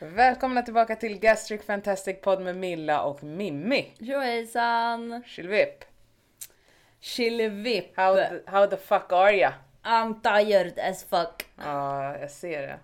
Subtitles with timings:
[0.00, 3.92] Välkomna tillbaka till Gastric Fantastic Podd med Milla och Mimmi.
[4.00, 5.22] Tjohejsan!
[5.26, 5.84] Chillvip.
[7.00, 7.96] Chillevipp!
[7.96, 9.52] How, the- how the fuck are ya?
[9.82, 11.46] I'm tired as fuck.
[11.56, 12.78] Ja, jag ser det.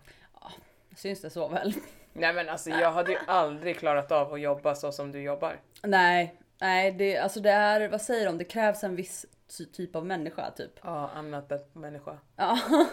[0.96, 1.74] Syns det så väl?
[2.12, 5.56] Nej men alltså jag hade ju aldrig klarat av att jobba så som du jobbar.
[5.82, 8.38] Nej, nej det, alltså det är, vad säger de?
[8.38, 9.26] Det krävs en viss
[9.58, 10.72] ty- typ av människa typ.
[10.82, 12.18] Ja, not that människa.
[12.36, 12.58] Ja.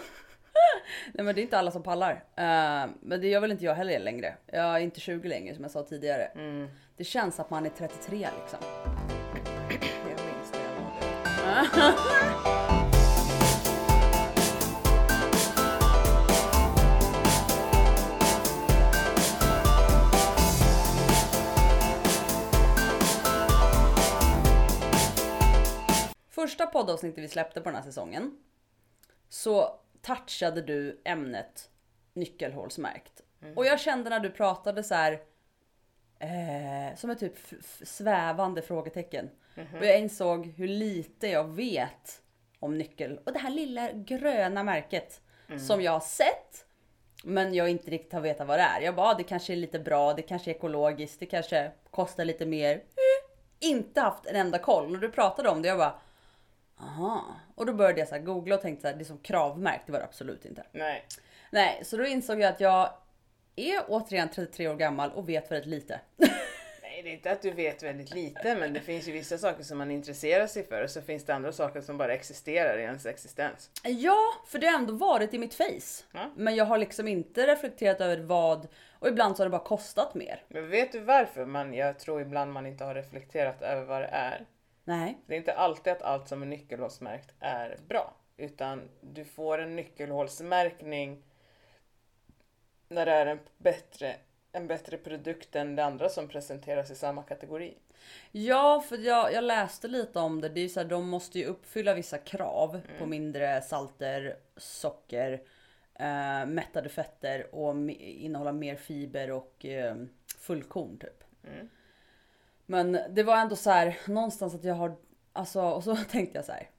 [1.14, 2.12] Nej men det är inte alla som pallar.
[2.36, 4.36] Eh, men det gör väl inte jag heller längre.
[4.46, 6.26] Jag är inte 20 längre som jag sa tidigare.
[6.26, 6.68] Mm.
[6.98, 8.60] Det känns att man är 33 liksom.
[9.70, 10.58] Jag minns det.
[26.30, 28.38] Första poddavsnittet vi släppte på den här säsongen
[29.30, 31.70] så touchade du ämnet
[32.14, 33.22] nyckelhålsmärkt.
[33.56, 35.14] Och jag kände när du pratade så här
[36.20, 37.38] eh, som ett typ
[37.84, 39.30] svävande frågetecken.
[39.80, 42.22] Och jag insåg hur lite jag vet
[42.60, 45.22] om nyckel och det här lilla gröna märket
[45.60, 46.66] som jag har sett.
[47.24, 48.82] Men jag inte riktigt har vetat vad det är.
[48.82, 52.26] Jag bara, ah, det kanske är lite bra, det kanske är ekologiskt, det kanske kostar
[52.26, 52.76] lite mer.
[52.76, 54.92] Eh, inte haft en enda koll.
[54.92, 56.00] När du pratade om det, jag bara
[56.82, 57.26] Aha.
[57.56, 60.00] Och då började jag så googla och tänkte så här, det som kravmärkt, det var
[60.00, 60.64] det absolut inte.
[60.72, 61.06] Nej.
[61.52, 62.94] Nej, så då insåg jag att jag
[63.56, 66.00] är återigen 33 år gammal och vet väldigt lite.
[66.82, 69.64] Nej, det är inte att du vet väldigt lite, men det finns ju vissa saker
[69.64, 72.82] som man intresserar sig för och så finns det andra saker som bara existerar i
[72.82, 73.70] ens existens.
[73.84, 76.04] ja, för det har ändå varit i mitt face.
[76.14, 76.32] Ja.
[76.36, 78.68] Men jag har liksom inte reflekterat över vad
[79.00, 80.44] och ibland så har det bara kostat mer.
[80.48, 84.08] Men vet du varför man, jag tror ibland man inte har reflekterat över vad det
[84.08, 84.46] är?
[84.92, 85.18] Nej.
[85.26, 88.16] Det är inte alltid att allt som är nyckelhålsmärkt är bra.
[88.38, 91.24] Utan du får en nyckelhålsmärkning
[92.88, 94.16] när det är en bättre,
[94.52, 97.78] en bättre produkt än det andra som presenteras i samma kategori.
[98.32, 100.50] Ja, för jag, jag läste lite om det.
[100.50, 105.42] Det är så här, de måste ju uppfylla vissa krav på mindre salter, socker,
[106.00, 109.96] eh, mättade fetter och innehålla mer fiber och eh,
[110.38, 111.24] fullkorn typ.
[111.44, 111.70] Mm.
[112.72, 114.96] Men det var ändå så här någonstans att jag har,
[115.34, 116.70] alltså och så tänkte jag så här.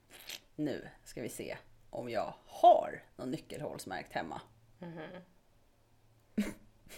[0.55, 1.57] Nu ska vi se
[1.89, 4.41] om jag har någon nyckelhålsmärkt hemma.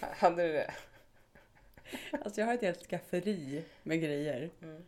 [0.00, 0.70] Hade du det?
[2.24, 4.50] Alltså jag har ett helt skafferi med grejer.
[4.62, 4.84] Mm.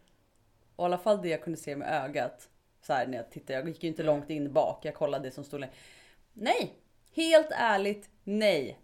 [0.76, 2.48] Och i alla fall det jag kunde se med ögat.
[2.80, 4.84] Så här när jag tittade, jag gick ju inte långt in bak.
[4.84, 5.76] Jag kollade det som stod längst.
[6.32, 6.74] Nej!
[7.12, 8.78] Helt ärligt, nej.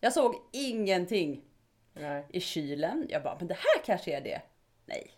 [0.00, 1.44] Jag såg ingenting
[1.92, 2.26] Nej.
[2.28, 3.06] i kylen.
[3.10, 4.42] Jag bara, men det här kanske är det.
[4.86, 5.10] Nej.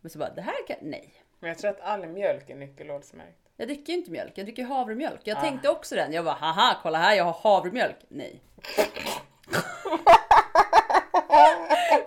[0.00, 1.14] Men så bara, det här kan, nej.
[1.40, 3.38] Men jag tror att all mjölk är nyckelhålsmärkt.
[3.56, 5.20] Jag dricker ju inte mjölk, jag dricker havremjölk.
[5.24, 5.40] Jag Ah.
[5.40, 6.12] tänkte också den.
[6.12, 7.96] Jag bara, haha, kolla här, jag har havremjölk.
[8.08, 8.40] Nej.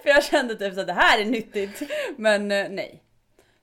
[0.04, 1.82] För jag kände typ så att det här är nyttigt.
[2.18, 3.04] Men eh, nej.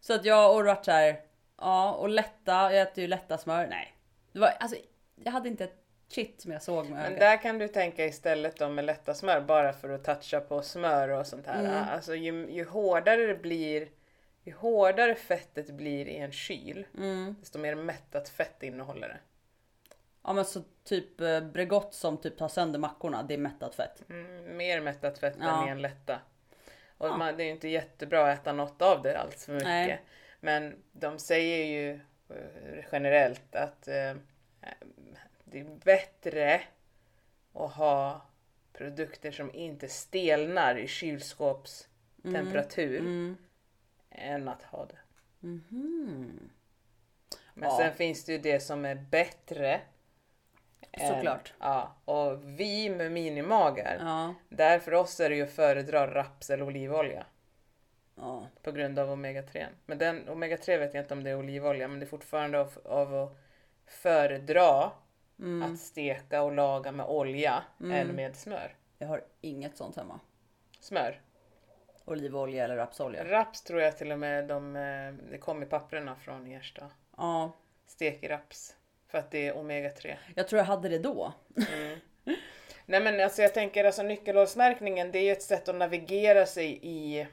[0.00, 1.20] Så att jag och varit så här,
[1.58, 3.66] ja och lätta, jag äter ju lätta smör.
[3.66, 3.94] Nej.
[4.32, 4.76] Det var, alltså,
[5.24, 8.56] jag hade inte ett shit som jag såg med Men där kan du tänka istället
[8.56, 11.86] då med lätta smör bara för att toucha på smör och sånt här.
[11.92, 13.88] Alltså ju, ju hårdare det blir,
[14.42, 16.86] ju hårdare fettet blir i en kyl,
[17.40, 19.18] desto mer mättat fett innehåller det.
[20.24, 24.02] Ja men så typ eh, Bregott som typ tar sönder mackorna, det är mättat fett.
[24.10, 25.62] Mm, mer mättat fett Ja.
[25.62, 26.20] än i en lätta.
[26.98, 29.68] Och man, det är ju inte jättebra att äta något av det alls för mycket.
[29.68, 30.02] Nej.
[30.40, 34.14] Men de säger ju eh, generellt att eh,
[35.56, 36.60] det är bättre
[37.52, 38.20] att ha
[38.72, 43.36] produkter som inte stelnar i kylskåpstemperatur Mm.
[44.10, 44.98] än att ha det.
[45.40, 46.50] Mhm.
[47.54, 47.76] Men Ja.
[47.78, 49.80] sen finns det ju det som är bättre.
[50.92, 51.54] än- Såklart.
[51.60, 54.34] Ja, och vi med minimagar, Ja.
[54.48, 57.26] där för oss är det ju att föredra raps eller olivolja.
[58.14, 58.46] ja.
[58.62, 59.66] På grund av omega-3.
[59.86, 62.78] Men den omega-3 vet jag inte om det är olivolja, men det är fortfarande av,
[62.84, 63.36] av att
[63.86, 64.90] föredra
[65.38, 65.72] Mm.
[65.72, 68.74] att steka och laga med olja än med smör.
[68.98, 70.20] Jag har inget sånt hemma.
[70.80, 71.20] Smör.
[72.04, 73.24] Olivolja eller rapsolja.
[73.24, 76.90] Raps tror jag till och med de, eh, det kom i papperna från Ersta.
[77.16, 77.52] Ja.
[77.86, 78.76] Stek i raps.
[79.06, 80.16] För att det är omega-3.
[80.34, 81.32] Jag tror jag hade det då.
[82.86, 86.78] Nej men alltså jag tänker alltså nyckelhålsmärkningen det är ju ett sätt att navigera sig
[86.82, 87.26] i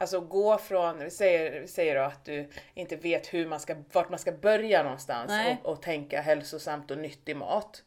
[0.00, 3.76] Alltså gå från, vi säger, vi säger då att du inte vet hur man ska,
[3.92, 5.32] vart man ska börja någonstans
[5.62, 7.82] och, och tänka hälsosamt och nyttig mat.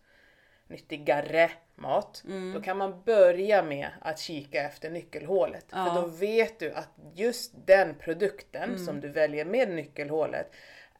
[0.68, 2.24] Nyttigare mat.
[2.27, 2.54] Mm.
[2.54, 5.65] Då kan man börja med att kika efter nyckelhålet.
[5.69, 5.81] Ja.
[5.81, 5.94] Mm.
[5.94, 10.51] För då vet du att just den produkten som du väljer med nyckelhålet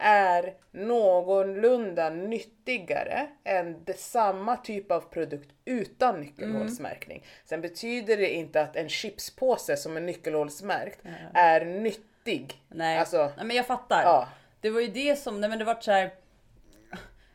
[0.04, 7.26] är någorlunda nyttigare än samma typ av produkt utan nyckelhålsmärkning.
[7.46, 11.00] Sen betyder det inte att en chipspåse som är nyckelhålsmärkt
[11.34, 12.64] är nyttig.
[12.68, 12.98] Nej.
[12.98, 14.04] Alltså, nej men jag fattar.
[14.04, 14.28] Ja.
[14.62, 16.12] Det var ju det som, nej men det vart så här.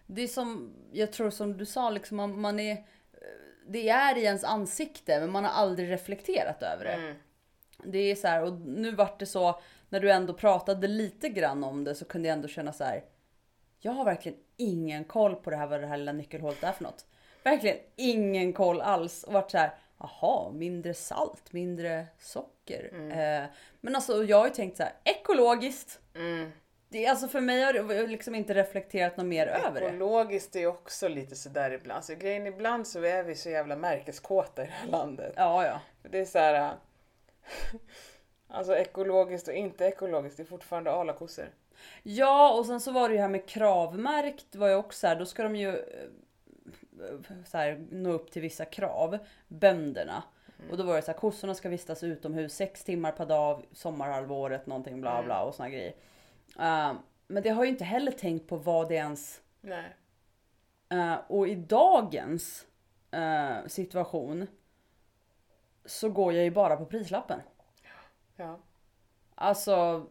[0.07, 2.85] Det är som, jag tror som du sa liksom, man, man är,
[3.67, 6.93] det är i ens ansikte men man har aldrig reflekterat över det.
[6.93, 7.15] Mm.
[7.85, 11.65] Det är så här, och nu vart det så, när du ändå pratade lite grann
[11.65, 13.05] om det så kunde jag ändå känna så här.
[13.81, 16.85] Jag har verkligen ingen koll på det här vad det här lilla nyckelhålet är för
[16.85, 17.07] något.
[17.43, 19.75] Verkligen ingen koll alls och vart så här.
[20.01, 22.91] Jaha, mindre salt, mindre socker.
[22.95, 23.45] Eh,
[23.81, 26.01] men alltså jag har ju tänkt så här, ekologiskt.
[26.15, 26.53] mm.
[26.91, 29.87] Det är alltså för mig har det liksom inte reflekterat något mer över det.
[29.87, 31.97] Ekologiskt är ju också lite sådär ibland.
[31.97, 35.33] Alltså, grejen ibland så är vi så jävla märkeskåta i det här landet.
[35.37, 35.81] Ja, ja.
[36.11, 36.75] Det är så här.
[38.49, 41.49] Alltså ekologiskt och inte ekologiskt, det är fortfarande alakossor.
[42.03, 45.27] Ja, och sen så var det ju här med kravmärkt var ju också här, då
[45.27, 46.09] ska de ju eh,
[47.45, 49.19] så här, nå upp till vissa krav,
[49.49, 50.23] bönderna.
[50.71, 54.67] Och då var det så här, kossorna ska vistas utomhus sex timmar per dag sommarhalvåret,
[54.67, 55.95] någonting bla bla och såna grejer.
[56.59, 56.93] Eh,
[57.27, 59.97] men det har ju inte heller tänkt på vad det ens Nej.
[60.89, 62.67] Eh, och i dagens
[63.11, 64.47] eh, situation
[65.85, 67.41] så går jag ju bara på prislappen.
[68.39, 68.59] Ja.
[69.35, 70.07] Alltså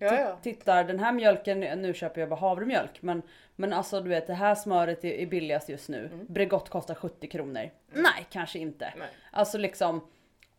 [0.00, 0.36] Ja, ja.
[0.42, 3.22] tittar den här mjölken, nu köper jag bara havremjölk men,
[3.56, 6.10] men alltså du vet det här smöret är, är billigast just nu.
[6.28, 7.70] Bregott kostar 70 kronor.
[7.92, 8.84] Nej kanske inte.
[8.84, 8.98] Mm.
[8.98, 9.08] Nej.
[9.30, 10.08] Alltså liksom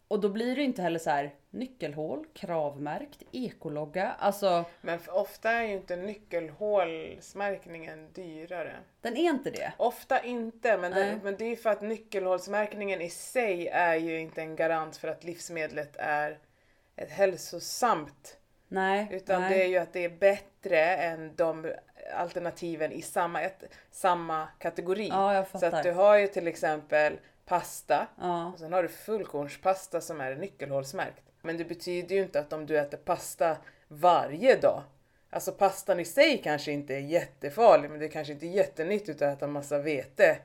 [0.08, 4.12] och då blir det inte heller så här nyckelhål, kravmärkt, ekologga.
[4.20, 8.76] Alltså Men ofta är ju inte nyckelhålsmärkningen dyrare.
[9.02, 9.74] den är inte det.
[9.78, 11.20] Ofta inte, men det, Nej.
[11.24, 15.24] men det är för att nyckelhålsmärkningen i sig är ju inte en garant för att
[15.24, 16.38] livsmedlet är
[17.00, 18.38] ett hälsosamt.
[18.68, 19.08] Nej.
[19.12, 19.54] Utan nej.
[19.54, 21.74] det är ju att det är bättre än de
[22.14, 25.08] alternativen i samma, ett, samma kategori.
[25.08, 28.46] Ja Så att du har ju till exempel pasta Ja.
[28.54, 31.24] och sen har du fullkornspasta som är nyckelhålsmärkt.
[31.42, 33.58] Men det betyder ju inte att om du äter pasta
[33.88, 34.84] varje dag.
[35.30, 39.38] Alltså pastan i sig kanske inte är jättefarlig men det kanske inte är jättenyttigt att
[39.38, 40.38] äta massa vete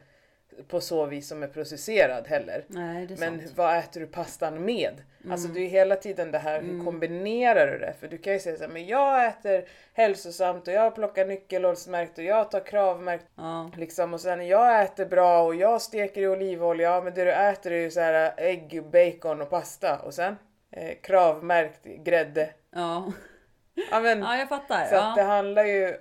[0.69, 2.65] på så vis som är processerad heller.
[2.69, 3.43] Nej Men sant.
[3.43, 3.53] Mm.
[3.57, 5.03] vad äter du pastan med?
[5.31, 7.95] Alltså det är hela tiden det här, hur kombinerar du det?
[8.01, 12.19] För du kan ju säga så här, men jag äter hälsosamt och jag plockar nyckelhålsmärkt
[12.19, 13.71] och jag tar kravmärkt Ja.
[13.77, 16.91] Liksom och sen jag äter bra och jag steker i olivolja.
[16.91, 19.99] Ja men det du äter är ju så här äh, ägg, bacon och pasta.
[19.99, 20.37] Och sen
[20.71, 22.51] eh, kravmärkt grädde.
[22.71, 23.13] Ja.
[23.91, 24.87] Ja men ja jag fattar.
[24.87, 25.13] så ja.
[25.17, 25.97] det handlar ju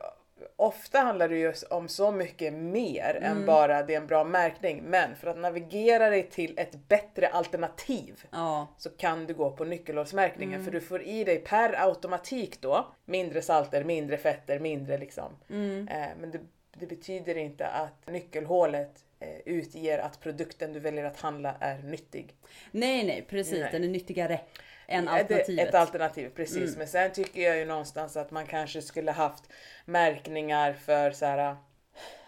[0.56, 3.38] Ofta handlar det ju om så mycket mer Mm.
[3.38, 4.84] än bara det är en bra märkning.
[4.84, 8.68] Men för att navigera dig till ett bättre alternativ Ja.
[8.78, 10.66] så kan du gå på nyckelhålsmärkningen Mm.
[10.66, 15.31] för du får i dig per automatik då mindre salter, mindre fetter, mindre liksom.
[15.50, 15.88] Mm.
[15.88, 16.40] Eh, men det,
[16.75, 22.34] det betyder inte att nyckelhålet eh, utger att produkten du väljer att handla är nyttig.
[22.72, 23.69] Nej nej precis, Nej.
[23.72, 24.39] den är nyttigare
[24.88, 25.50] än alternativet.
[25.50, 25.68] Mm.
[25.68, 26.78] Ett alternativ, precis.
[26.78, 29.44] Men sen tycker jag ju någonstans att man kanske skulle haft
[29.86, 31.56] märkningar för så här,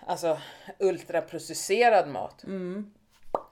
[0.05, 0.37] alltså
[0.79, 2.43] ultraprocesserad mat.
[2.43, 2.93] Mm.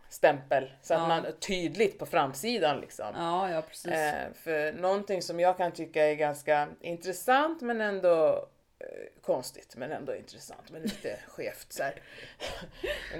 [0.10, 0.72] Stämpel.
[0.82, 1.08] Så att Ja.
[1.08, 3.08] man tydligt på framsidan liksom.
[3.16, 3.92] Ja ja precis.
[3.92, 8.48] Eh, för någonting som jag kan tycka är ganska intressant men ändå
[8.80, 11.84] eh, konstigt men ändå intressant men lite skevt så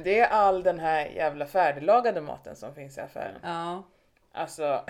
[0.04, 3.40] det är all den här jävla färdiglagade maten som finns i affären.
[3.44, 3.84] Ja.
[4.34, 4.82] Alltså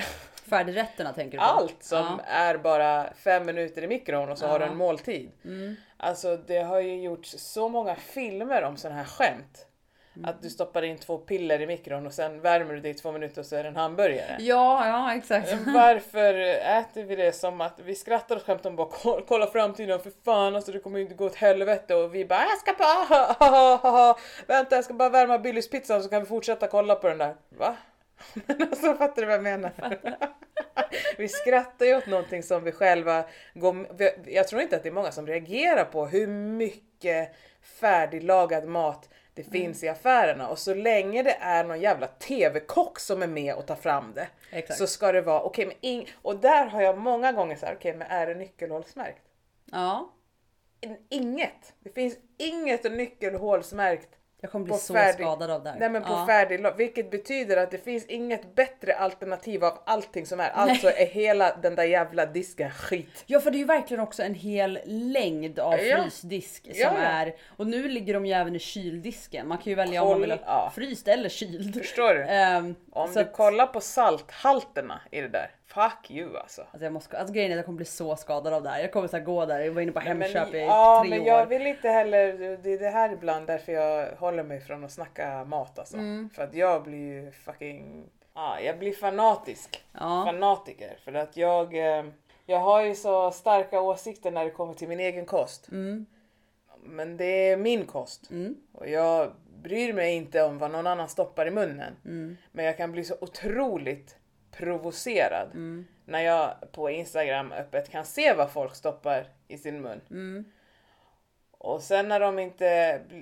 [0.50, 1.44] Färdigrätterna tänker du på?
[1.50, 1.98] allt som
[2.28, 2.34] Ja.
[2.34, 4.72] är bara fem minuter i mikron och så har du Ja.
[4.72, 5.32] en måltid.
[5.46, 5.76] Mm.
[5.98, 9.68] Alltså det har ju gjorts så många filmer om sådana här skämt.
[10.16, 10.30] Mm.
[10.30, 13.12] Att du stoppar in två piller i mikron och sen värmer du det i två
[13.12, 14.36] minuter och så är det en hamburgare.
[14.40, 15.52] Ja ja exakt.
[15.66, 16.34] Varför
[16.80, 18.88] äter vi det som att vi skrattar åt skämt om bara
[19.28, 22.44] "Kolla- framtiden för fan alltså det kommer ju inte gå åt helvete och vi bara
[22.44, 24.16] jag ska bara
[24.48, 27.36] vänta jag ska bara värma Billys pizzan så kan vi fortsätta kolla på den där.
[27.50, 27.76] Va?
[28.48, 29.72] Men alltså fattar du vad jag menar?
[31.18, 33.88] vi skrattar ju åt någonting som vi själva går,
[34.25, 39.44] jag tror inte att det är många som reagerar på hur mycket färdiglagad mat det
[39.44, 43.68] finns i affärerna och så länge det är någon jävla TV-kock som är med och
[43.68, 44.77] tar fram det Exakt.
[44.80, 47.94] så ska det vara okej men ing- och där har jag många gånger sagt okej
[47.94, 49.22] men är det nyckelhålsmärkt?
[49.72, 50.13] Ja.
[50.82, 51.74] In- Inget!
[51.80, 54.10] Det finns inget nyckelhålsmärkt
[54.44, 55.80] Jag kommer bli så färdig- skadad av det här.
[55.80, 56.26] Nej men på ja.
[56.28, 60.50] färdig vilket betyder att det finns inget bättre alternativ av allting som är.
[60.50, 63.24] Alltså är hela den där jävla disken skit.
[63.26, 66.02] Ja för det är ju verkligen också en hel längd av Ja.
[66.04, 67.02] frysdisk som Ja, ja.
[67.02, 69.48] är och nu ligger de ju även i kyldisken.
[69.48, 71.76] Man kan ju välja om man Koll- vill ha fryst eller kyld.
[71.78, 72.24] Förstår du?
[72.24, 75.52] Ehm, Om du att- kollar på salthalterna i det där.
[75.74, 76.62] Fuck you alltså.
[76.62, 78.82] Alltså, jag måste, alltså grejen är att jag kommer bli så skadad av det här.
[78.82, 81.00] Jag kommer så här gå där, jag var inne på Nej, men- Hemköp i ja,
[81.01, 81.27] tre men år.
[81.27, 84.92] jag vill inte heller, det är det här ibland därför jag håller mig från att
[84.92, 85.98] snacka mat alltså.
[85.98, 86.30] Mm.
[86.36, 89.84] För att jag blir ju fucking, ja jag blir fanatisk.
[89.92, 90.24] Ja.
[90.25, 90.98] Fanatiker.
[91.03, 92.06] För att jag, eh,
[92.46, 95.72] jag har ju så starka åsikter när det kommer till min egen kost.
[95.72, 96.06] Mm.
[96.86, 98.32] Men det är min kost.
[98.32, 98.56] Mm.
[98.74, 99.32] Och jag
[99.63, 101.94] bryr mig inte om vad någon annan stoppar i munnen.
[102.06, 102.38] Mm.
[102.51, 104.18] Men jag kan bli så otroligt
[104.58, 105.88] provocerad Mm.
[106.06, 110.02] när jag på Instagram öppet kan se vad folk stoppar i sin mun.
[110.12, 110.46] Mm.
[111.52, 112.68] Och sen när de inte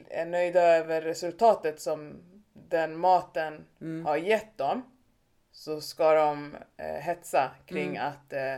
[0.10, 2.14] är nöjda över resultatet som
[2.54, 4.06] den maten Mm.
[4.06, 4.82] har gett dem
[5.52, 8.08] så ska de eh, hetsa kring Mm.
[8.08, 8.56] att eh,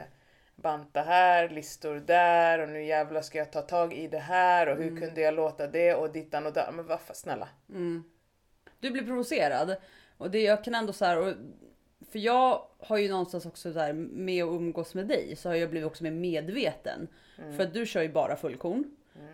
[0.56, 4.78] banta här, listor där och nu jävlar ska jag ta tag i det här och
[4.78, 5.02] hur Mm.
[5.02, 6.72] kunde jag låta det och dittan och där.
[6.72, 7.50] Men varför snälla?
[7.70, 8.04] Mm.
[8.80, 9.76] Du blir provocerad
[10.18, 11.34] och det jag kan ändå så här, och,
[12.12, 15.56] för jag har ju någonstans också så här med att umgås med dig så har
[15.56, 17.08] jag blivit också mer medveten.
[17.58, 18.84] För att du kör ju bara fullkorn.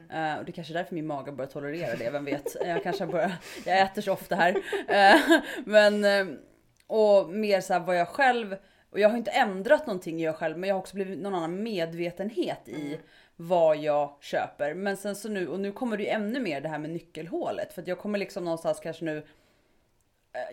[0.09, 2.55] Eh, och det är kanske är därför min mage börjar tolerera det, vem vet.
[2.61, 3.31] Jag kanske börjar,
[3.65, 4.55] jag äter så ofta här.
[4.87, 6.35] Eh, men, eh,
[6.87, 8.55] och mer så här vad jag själv,
[8.89, 11.63] och jag har inte ändrat någonting jag själv, men jag har också blivit någon annan
[11.63, 12.99] medvetenhet i
[13.35, 14.73] vad jag köper.
[14.73, 17.73] Men sen så nu, och nu kommer det ju ännu mer det här med nyckelhålet.
[17.73, 19.23] För att jag kommer liksom någonstans kanske nu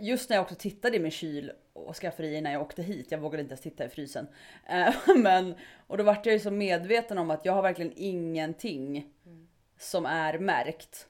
[0.00, 3.18] Just när jag också tittade i min kyl och skafferi när jag åkte hit, jag
[3.18, 4.26] vågade inte ens titta i frysen.
[4.68, 5.54] Eh, Men,
[5.86, 9.10] och då vart jag ju så medveten om att jag har verkligen ingenting
[9.78, 11.06] som är märkt.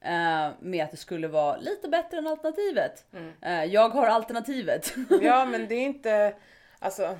[0.00, 3.04] eh, Med att det skulle vara lite bättre än alternativet.
[3.42, 4.94] Eh, Jag har alternativet.
[5.22, 6.34] Ja men det är inte,
[6.78, 7.18] alltså,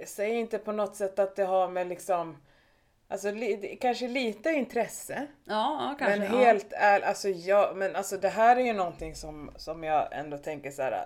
[0.00, 2.36] jag säger inte på något sätt att det har med liksom,
[3.08, 5.26] alltså li, kanske lite intresse.
[5.44, 6.18] Ja, ja kanske.
[6.18, 6.46] men ja.
[6.46, 10.38] helt ärligt, alltså, jag, men alltså det här är ju någonting som, som jag ändå
[10.38, 11.04] tänker så här.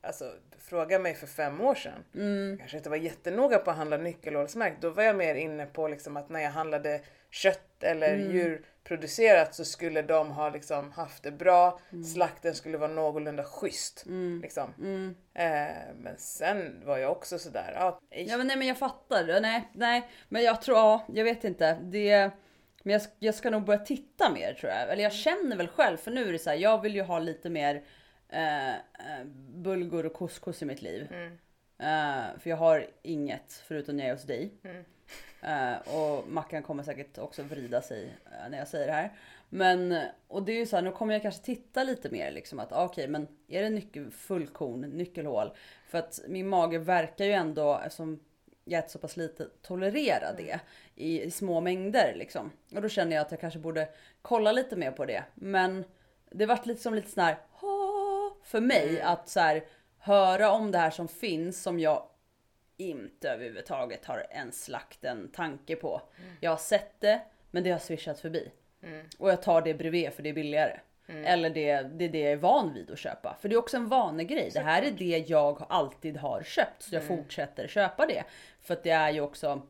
[0.00, 2.04] Alltså fråga mig för fem år sedan.
[2.14, 2.50] Mm.
[2.50, 4.82] Jag kanske inte var jättenoga på att handla nyckelhålsmärkt.
[4.82, 7.00] Då var jag mer inne på liksom att när jag handlade
[7.30, 8.30] kött eller Mm.
[8.36, 11.80] djurproducerat så skulle de ha liksom haft det bra.
[11.92, 12.04] Mm.
[12.04, 14.04] Slakten skulle vara någorlunda schysst.
[14.42, 14.74] Liksom.
[15.34, 19.40] Eh, men sen var jag också sådär, ja, Ja men nej men jag fattar.
[19.40, 21.78] Nej, nej men jag tror, ja, jag vet inte.
[21.82, 22.30] Det,
[22.82, 24.92] men jag, jag ska nog börja titta mer tror jag.
[24.92, 27.18] Eller jag känner väl själv för nu är det så här, jag vill ju ha
[27.18, 27.82] lite mer
[28.28, 31.08] eh, eh, bulgur och couscous i mitt liv.
[31.78, 34.50] Eh, för jag har inget förutom när jag är hos dig.
[35.42, 39.12] Eh, och Mackan kommer säkert också vrida sig eh, när jag säger det här.
[39.48, 42.58] Men och det är ju så här, nu kommer jag kanske titta lite mer liksom
[42.58, 45.50] att ah, okej, men är det nyckel, fullkorn, nyckelhål?
[45.86, 48.20] För att min mage verkar ju ändå, eftersom
[48.64, 50.60] jag äter så pass lite, tolerera det
[50.94, 52.50] i, i små mängder liksom.
[52.74, 53.88] Och då känner jag att jag kanske borde
[54.22, 55.24] kolla lite mer på det.
[55.34, 55.84] Men
[56.30, 57.38] det vart lite som lite sån här
[58.48, 59.64] för mig att så här
[59.98, 62.02] höra om det här som finns som jag
[62.76, 66.02] inte överhuvudtaget har ens lagt en tanke på.
[66.40, 68.50] Jag har sett det, men det har swishat förbi.
[69.18, 70.80] Och jag tar det bredvid för det är billigare.
[71.24, 73.36] Eller det, det är det jag är van vid att köpa.
[73.40, 74.50] För det är också en vanegrej.
[74.52, 76.82] Det här är det jag alltid har köpt.
[76.82, 78.24] Så jag fortsätter köpa det.
[78.60, 79.62] För att det är ju också,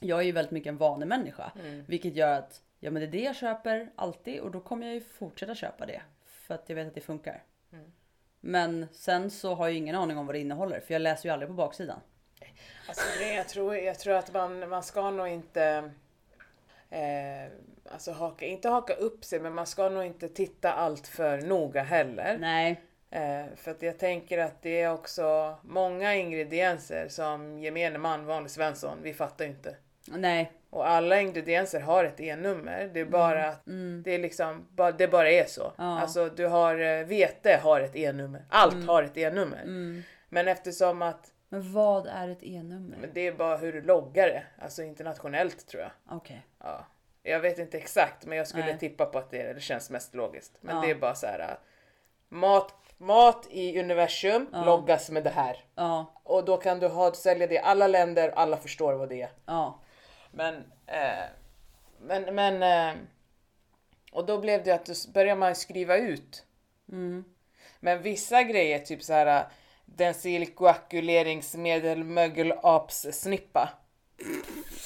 [0.00, 1.52] jag är ju väldigt mycket en vanemänniska.
[1.86, 4.94] Vilket gör att, ja men det är det jag köper alltid och då kommer jag
[4.94, 6.02] ju fortsätta köpa det.
[6.24, 7.42] För att jag vet att det funkar.
[8.40, 10.80] Men sen så har jag ingen aning om vad det innehåller.
[10.80, 12.00] För jag läser ju aldrig på baksidan.
[12.88, 15.90] Alltså, jag, tror, jag tror att man, man ska nog inte
[16.90, 17.52] eh,
[17.92, 21.82] alltså haka, inte haka upp sig men man ska nog inte titta allt för noga
[21.82, 22.38] heller.
[22.40, 22.82] Nej.
[23.10, 28.50] Eh, för att jag tänker att det är också många ingredienser som gemene man, vanlig
[28.50, 29.76] svensson, vi fattar ju inte.
[30.04, 30.52] Nej.
[30.70, 32.90] Och alla ingredienser har ett E-nummer.
[32.94, 33.62] Det är bara att
[34.04, 34.66] det är liksom,
[34.98, 35.72] det bara är så.
[35.78, 36.00] Ja.
[36.00, 38.44] Alltså du har, eh, vete har ett E-nummer.
[38.48, 39.64] Allt har ett E-nummer.
[40.28, 43.10] Men eftersom att Men vad är ett E-nummer?
[43.14, 44.42] det är bara hur du loggar det.
[44.58, 45.90] Alltså internationellt tror jag.
[46.10, 46.46] Okej.
[46.58, 46.86] Ja.
[47.22, 48.78] Jag vet inte exakt men jag skulle Nej.
[48.78, 50.52] tippa på att det, det känns mest logiskt.
[50.60, 50.82] Men Ja.
[50.82, 51.58] det är bara så här.
[52.28, 55.56] Mat, mat i universum loggas med det här.
[55.74, 56.06] Ja.
[56.22, 59.30] Och då kan du ha, sälja det i alla länder, alla förstår vad det är.
[59.46, 59.78] Ja.
[60.30, 60.54] Men,
[60.86, 61.24] eh,
[62.00, 62.94] men, men eh,
[64.12, 66.44] och då blev det att då börjar man skriva ut.
[67.80, 69.46] Men vissa grejer, typ så här
[69.84, 73.68] densilkoaguleringsmedel mögelapssnippa.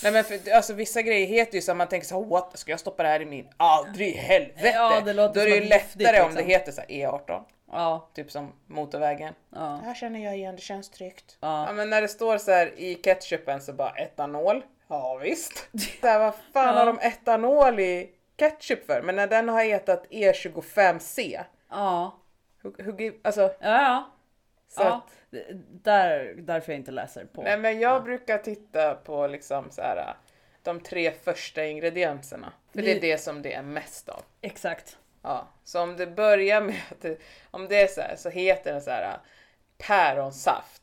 [0.03, 2.59] Nej men för, alltså vissa grejer heter ju så att man tänker så här, what,
[2.59, 3.49] ska jag stoppa det här i min?
[3.57, 4.73] Aldrig i helvete!
[4.75, 6.51] Ja, det låter Då är det ju lättare giftigt, om det liksom.
[6.51, 7.43] heter så här E18.
[7.73, 8.11] Ja.
[8.15, 9.35] Typ som motorvägen.
[9.51, 9.61] Ja.
[9.61, 11.37] Det här känner jag igen, det känns tryggt.
[11.41, 11.67] Ja.
[11.67, 14.63] Ja men när det står så här i ketchupen så bara etanol.
[14.89, 15.69] Ja visst.
[16.03, 19.03] Här, vad fan har de etanol i ketchup för?
[19.03, 21.45] Men när den har hetat E25C.
[21.71, 22.19] Ja.
[22.63, 23.55] Hur, hur, alltså Ja.
[23.61, 24.11] ja.
[24.69, 25.13] Så ja, att,
[25.83, 27.43] där, därför jag inte läser på.
[27.43, 30.15] nej men jag brukar titta på liksom så här
[30.63, 32.53] de tre första ingredienserna.
[32.73, 34.23] För det är Det- det som det är mest av.
[34.41, 34.99] Exakt.
[35.23, 37.19] Ja, så om det börjar med att det,
[37.51, 39.19] om det är så här så heter den så här
[39.79, 40.82] päronsaft.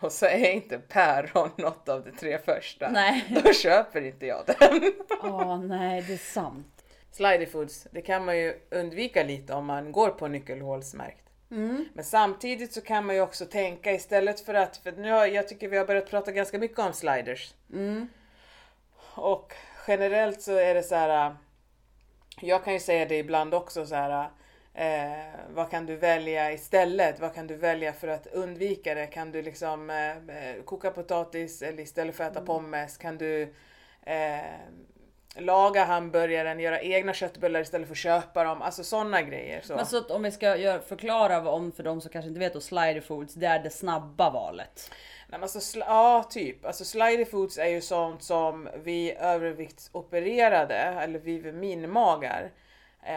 [0.00, 2.90] Och så är inte päron något av de tre första.
[2.90, 3.40] Nej.
[3.44, 4.92] Då köper inte jag den.
[5.22, 6.84] Åh nej, det är sant.
[7.12, 11.22] Slidy foods, det kan man ju undvika lite om man går på nyckelhålsmärkt.
[11.50, 11.88] Mm.
[11.94, 15.48] Men samtidigt så kan man ju också tänka istället för att, för nu har, jag
[15.48, 17.54] tycker vi har börjat prata ganska mycket om sliders.
[17.72, 18.08] Mm.
[19.14, 19.52] Och
[19.88, 21.26] generellt så är det så här.
[21.26, 21.32] äh,
[22.40, 24.30] Jag kan ju säga det ibland också så här.
[24.78, 25.10] Eh,
[25.54, 27.20] vad kan du välja istället?
[27.20, 29.06] Vad kan du välja för att undvika det?
[29.06, 33.42] Kan du liksom eh, eh, koka potatis eller istället för att äta pommes kan du
[34.02, 34.40] eh,
[35.36, 38.62] laga hamburgaren, göra egna köttbullar istället för att köpa dem.
[38.62, 39.60] Alltså sådana grejer.
[39.60, 39.76] Så.
[39.76, 42.52] Men så att om vi ska göra, förklara om för de som kanske inte vet
[42.52, 44.90] då slider foods, det är det snabba valet.
[45.28, 46.64] Nej, alltså, ja, typ.
[46.64, 52.50] Alltså slidy foods är ju sånt som vi överviktsopererade, eller vi med minmagar,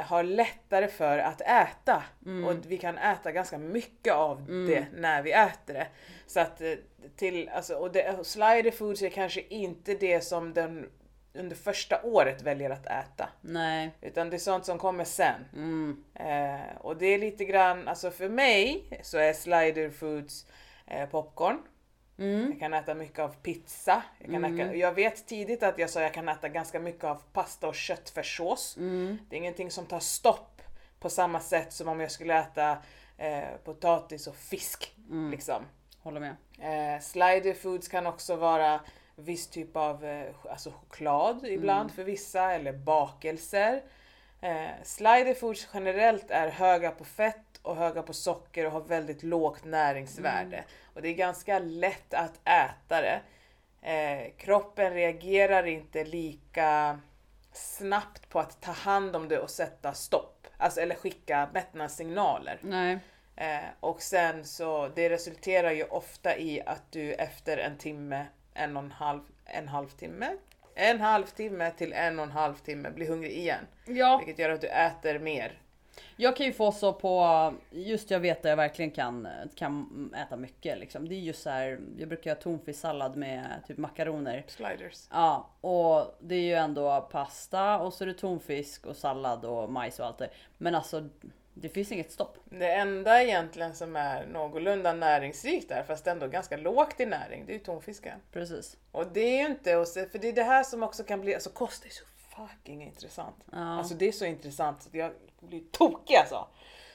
[0.05, 2.03] har lättare för att äta.
[2.45, 5.87] Och vi kan äta ganska mycket av det när vi äter det.
[6.27, 6.73] Så att eh,
[7.15, 10.89] till, alltså, och det, slidy foods är kanske inte det som den
[11.33, 13.29] under första året väljer att äta.
[13.41, 13.91] Nej.
[14.01, 15.45] Utan det är sånt som kommer sen.
[15.53, 16.03] Mm.
[16.13, 20.45] Eh, och det är lite grann, alltså för mig så är slider foods
[20.87, 21.61] eh, popcorn.
[22.19, 22.49] Mm.
[22.49, 24.03] Jag kan äta mycket av pizza.
[24.17, 27.21] Jag, kan äta, jag vet tidigt att jag sa jag kan äta ganska mycket av
[27.33, 28.77] pasta och köttfärssås.
[28.77, 29.17] Mm.
[29.29, 30.61] Det är ingenting som tar stopp
[30.99, 32.77] på samma sätt som om jag skulle äta
[33.17, 34.95] eh, potatis och fisk.
[35.09, 35.31] Mm.
[35.31, 35.63] Liksom.
[35.99, 36.35] Håller med.
[36.59, 38.79] Eh, slider foods kan också vara
[39.15, 43.81] viss typ av eh, alltså choklad ibland för vissa eller bakelser.
[44.41, 49.23] Eh, slider foods generellt är höga på fett och höga på socker och har väldigt
[49.23, 50.63] lågt näringsvärde.
[50.99, 53.21] Och det är ganska lätt att äta det.
[53.81, 56.99] Eh, kroppen reagerar inte lika
[57.53, 60.47] snabbt på att ta hand om det och sätta stopp.
[60.57, 62.59] Alltså, eller skicka mättnadssignaler.
[62.61, 62.99] Nej.
[63.35, 68.77] Eh, och sen så det resulterar ju ofta i att du efter en timme, en
[68.77, 70.37] och en halv, en halvtimme,
[70.75, 73.67] en halvtimme till en och en halv timme blir hungrig igen.
[73.85, 75.59] Ja, Vilket gör att du äter mer.
[76.17, 80.35] Jag kan ju få så på, just jag vet att jag verkligen kan, kan äta
[80.35, 81.09] mycket liksom.
[81.09, 84.43] Det är just så här, jag brukar göra tonfisksallad med typ makaroner.
[84.47, 85.07] Sliders.
[85.11, 89.71] Ja, och det är ju ändå pasta och så är det tonfisk och sallad och
[89.71, 90.29] majs och allt det.
[90.57, 91.09] Men alltså,
[91.53, 92.37] det finns inget stopp.
[92.45, 97.51] Det enda egentligen som är någorlunda näringsrikt där, fast ändå ganska lågt i näring, det
[97.51, 98.19] är ju tonfisken.
[98.31, 98.77] Precis.
[98.91, 99.71] Och det är ju inte,
[100.11, 103.35] för det är det här som också kan bli, alltså kost är så fucking intressant.
[103.51, 103.77] Ja.
[103.77, 106.47] Alltså det är så intressant jag blir tokig alltså.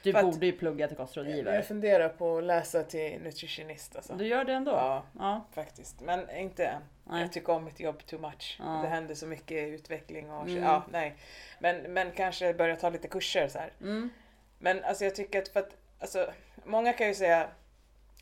[0.03, 1.55] Du för borde ju plugga till kostrådgivare.
[1.55, 4.15] Jag funderar på att läsa till nutritionist alltså.
[4.15, 4.71] Du gör det ändå?
[4.71, 5.03] Ja.
[5.19, 5.47] ja.
[5.53, 6.83] Faktiskt, men inte än.
[7.05, 7.21] Nej.
[7.23, 8.57] Jag tycker om mitt jobb too much.
[8.59, 8.81] Ja.
[8.83, 10.63] Det händer så mycket utveckling och Mm.
[10.63, 11.15] ja, nej.
[11.59, 13.73] Men, men kanske börja ta lite kurser så här.
[13.81, 14.11] Mm.
[14.59, 16.31] Men alltså jag tycker att för att, alltså,
[16.65, 17.49] många kan ju säga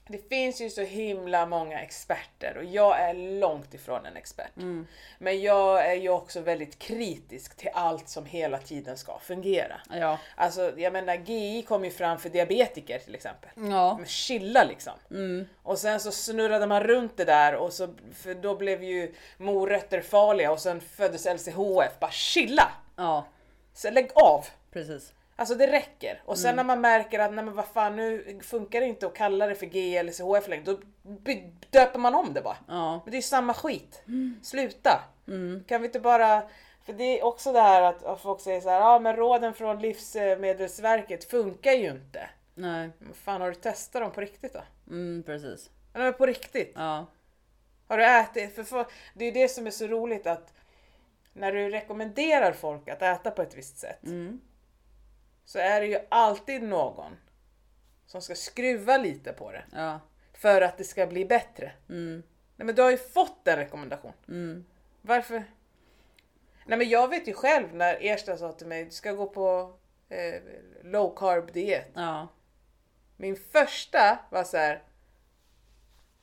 [0.07, 4.57] det finns ju så himla många experter och jag är långt ifrån en expert.
[4.57, 4.87] Mm.
[5.19, 9.81] Men jag är ju också väldigt kritisk till allt som hela tiden ska fungera.
[9.91, 10.19] Ja.
[10.37, 13.51] Alltså jag menar GI kom ju fram för diabetiker till exempel.
[13.55, 13.97] Ja.
[13.97, 14.93] Men chilla liksom.
[15.11, 15.49] Mm.
[15.63, 20.01] Och sen så snurrade man runt det där och så, för då blev ju morötter
[20.01, 21.99] farliga och sen föddes LCHF.
[22.01, 22.73] Bara chilla!
[22.97, 23.27] Ja,
[23.75, 24.47] Så lägg av!
[24.73, 25.13] precis.
[25.37, 26.23] Alltså det räcker.
[26.25, 29.15] Och sen när man märker att nej men vad fan nu funkar det inte att
[29.15, 30.79] kalla det för G eller CHF längre, då
[31.71, 32.57] döper man om det bara.
[32.69, 33.01] Ja.
[33.05, 34.03] Men det är ju samma skit.
[34.43, 35.01] Sluta!
[35.67, 36.43] Kan vi inte bara...
[36.85, 39.55] För det är också det här att att folk säger så här, ja men råden
[39.55, 42.31] från Livsmedelsverket funkar ju inte.
[42.55, 42.91] Nej.
[42.99, 44.63] Men fan har du testat dem på riktigt då?
[44.91, 45.71] Mm, precis.
[45.93, 46.73] Ja, men på riktigt.
[46.75, 47.07] Ja.
[47.89, 48.55] Har du ätit?
[48.55, 50.53] För, för, det är ju det som är så roligt att
[51.33, 54.41] när du rekommenderar folk att äta på ett visst sätt Mm.
[55.45, 57.17] Så är det ju alltid någon
[58.07, 60.01] som ska skruva lite på det Ja.
[60.33, 61.73] för att det ska bli bättre.
[61.89, 62.23] Mm.
[62.57, 64.13] Nej men du har ju fått en rekommendation.
[64.29, 64.65] Mm.
[65.01, 65.45] Varför?
[66.67, 69.77] Nej men jag vet ju själv när Ersta sa till mig du ska gå på
[70.09, 70.43] eh,
[70.83, 71.89] low carb diet.
[71.95, 72.29] Ja.
[73.17, 74.83] Min första var så här.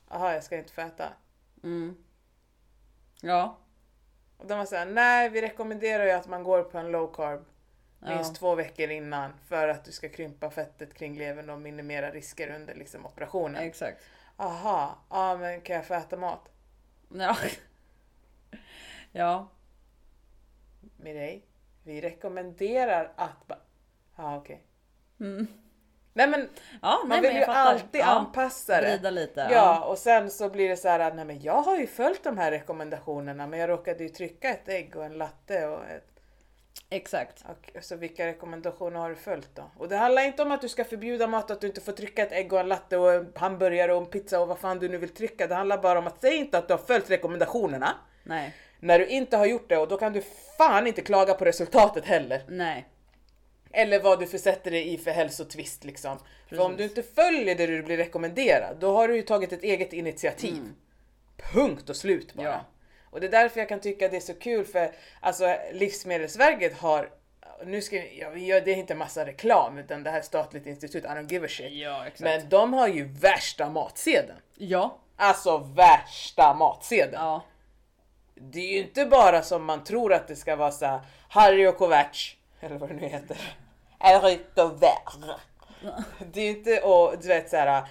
[0.10, 1.14] Jaha jag ska inte få äta.
[1.64, 1.98] Mm.
[3.22, 3.58] Ja.
[4.38, 7.46] Och de var såhär, nej vi rekommenderar ju att man går på en low carb
[8.00, 8.36] minst Ja.
[8.40, 12.76] två veckor innan för att du ska krympa fettet kring levern och minimera risker under
[12.76, 13.64] liksom, operationen.
[13.64, 14.04] Exakt.
[14.38, 16.50] Aha, ja men kan jag få äta mat?
[17.14, 17.38] Ja.
[19.12, 19.48] Ja.
[20.98, 21.46] Dig?
[21.84, 23.48] Vi rekommenderar att...
[23.48, 23.56] ba-
[24.16, 24.64] Ja okej.
[25.20, 25.48] Mm.
[26.14, 26.50] Nej men
[26.82, 27.66] Ja, man nej, vill men ju fattar.
[27.74, 29.12] alltid ja, anpassa det.
[29.12, 29.48] Lite.
[29.52, 32.24] Ja, och sen så blir det så här att nej men jag har ju följt
[32.24, 36.19] de här rekommendationerna men jag råkade ju trycka ett ägg och en latte och ett
[36.90, 37.46] Exakt.
[37.50, 39.72] och, så vilka rekommendationer har du följt då?
[39.78, 42.24] Och det handlar inte om att du ska förbjuda mat, att du inte får trycka
[42.24, 44.90] ett ägg och en latte och en hamburgare och en pizza och vad fan du
[44.90, 45.48] nu vill trycka.
[45.48, 49.06] Det handlar bara om att säg inte att du har följt rekommendationerna Nej, när du
[49.06, 50.22] inte har gjort det och då kan du
[50.58, 52.44] fan inte klaga på resultatet heller.
[52.48, 52.86] nej.
[53.72, 56.18] Eller vad du försätter dig i för hälsotvist liksom.
[56.50, 59.64] För om du inte följer det du blir rekommenderad, då har du ju tagit ett
[59.64, 60.74] eget initiativ.
[61.54, 62.46] Punkt och slut bara.
[62.48, 62.66] Ja.
[63.12, 67.10] Och det är därför jag kan tycka det är så kul för alltså Livsmedelsverket har
[67.66, 71.04] nu ska jag, gör det är inte massa reklam utan det här är statligt institut,
[71.04, 71.72] I don't give a shit.
[71.72, 72.20] Ja, exakt.
[72.20, 74.40] Men de har ju värsta matsedeln.
[74.56, 77.14] Ja, Alltså värsta matsedeln.
[77.22, 77.44] ja.
[78.36, 81.68] Det är ju inte bara som man tror att det ska vara så här, Harry
[81.68, 83.38] och Kovacs, eller vad det nu heter.
[84.00, 85.36] Erito ver.
[86.34, 87.84] Det är ju inte, och du vet såhär eh,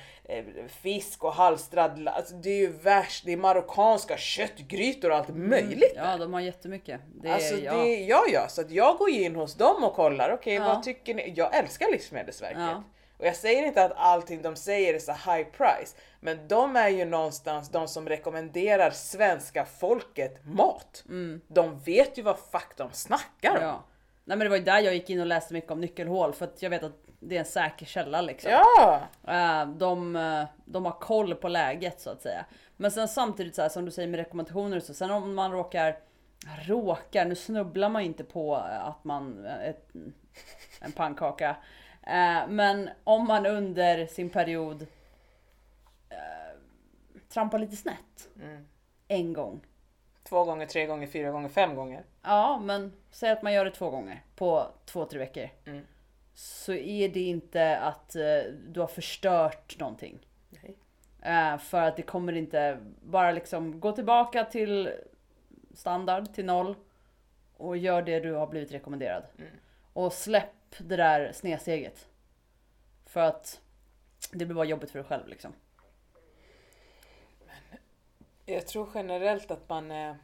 [0.68, 5.92] fisk och halstrad, alltså det är ju värst, det är marockanska köttgrytor och allt möjligt.
[5.96, 7.00] Ja, de har jättemycket.
[7.14, 7.74] Det Alltså ja.
[7.74, 10.64] det, ja ja, så att jag går in hos dem och kollar, okej Ja.
[10.64, 11.32] vad tycker ni?
[11.36, 12.58] Jag älskar Livsmedelsverket.
[12.60, 12.82] Ja.
[13.18, 16.88] Och jag säger inte att allting de säger är så high price, men de är
[16.88, 21.04] ju någonstans de som rekommenderar svenska folket mat.
[21.48, 23.56] De vet ju vad fuck de snackar om.
[23.56, 23.68] Mm.
[23.68, 23.84] Ja.
[24.24, 26.44] Nej men det var ju där jag gick in och läste mycket om nyckelhål för
[26.44, 28.50] att jag vet att det är en säker källa liksom.
[28.50, 29.00] Ja!
[29.26, 32.44] Eh, De, eh, de har koll på läget så att säga.
[32.76, 34.94] Men sen samtidigt så här, som du säger med rekommendationer så.
[34.94, 35.96] Sen om man råkar,
[36.66, 39.88] råkar, nu snubblar man ju inte på att man, eh, ett,
[40.80, 41.56] en pannkaka.
[42.02, 44.86] Eh, Men om man under sin period
[46.08, 46.18] eh,
[47.28, 48.28] trampar lite snett.
[49.08, 49.60] En gång.
[50.28, 52.04] Två gånger, tre gånger, fyra gånger, fem gånger.
[52.22, 55.48] Ja, men säg att man gör det två gånger på två, tre veckor.
[55.66, 55.86] Mm.
[56.38, 60.18] Så är det inte att eh, du har förstört någonting.
[60.50, 60.76] Nej.
[61.22, 64.92] Eh, för att det kommer inte bara liksom gå tillbaka till
[65.74, 66.74] standard, till noll.
[67.56, 69.22] Och gör det du har blivit rekommenderad.
[69.38, 69.50] Mm.
[69.92, 72.08] Och släpp det där snedsteget.
[73.06, 73.60] För att
[74.32, 75.52] det blir bara jobbigt för dig själv liksom.
[78.46, 80.16] Jag tror generellt att man är...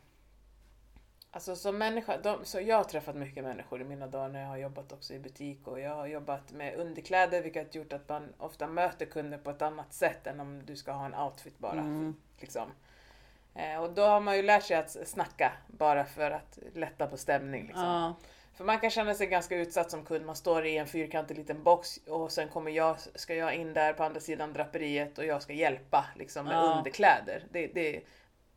[1.34, 4.48] Alltså som människa, de, så jag har träffat mycket människor i mina dagar när jag
[4.48, 8.32] har jobbat också i butik och jag har jobbat med underkläder vilket gjort att man
[8.38, 11.74] ofta möter kunder på ett annat sätt än om du ska ha en outfit bara.
[12.40, 12.68] Liksom.
[13.54, 17.16] Eh, och då har man ju lärt sig att snacka bara för att lätta på
[17.16, 17.66] stämning.
[17.66, 17.84] Liksom.
[17.84, 18.14] Ja,
[18.56, 20.26] För man kan känna sig ganska utsatt som kund.
[20.26, 23.92] Man står i en fyrkantig liten box och sen kommer jag, ska jag in där
[23.92, 26.74] på andra sidan draperiet och jag ska hjälpa liksom, med Ja.
[26.78, 27.44] underkläder.
[27.50, 28.00] Det, det,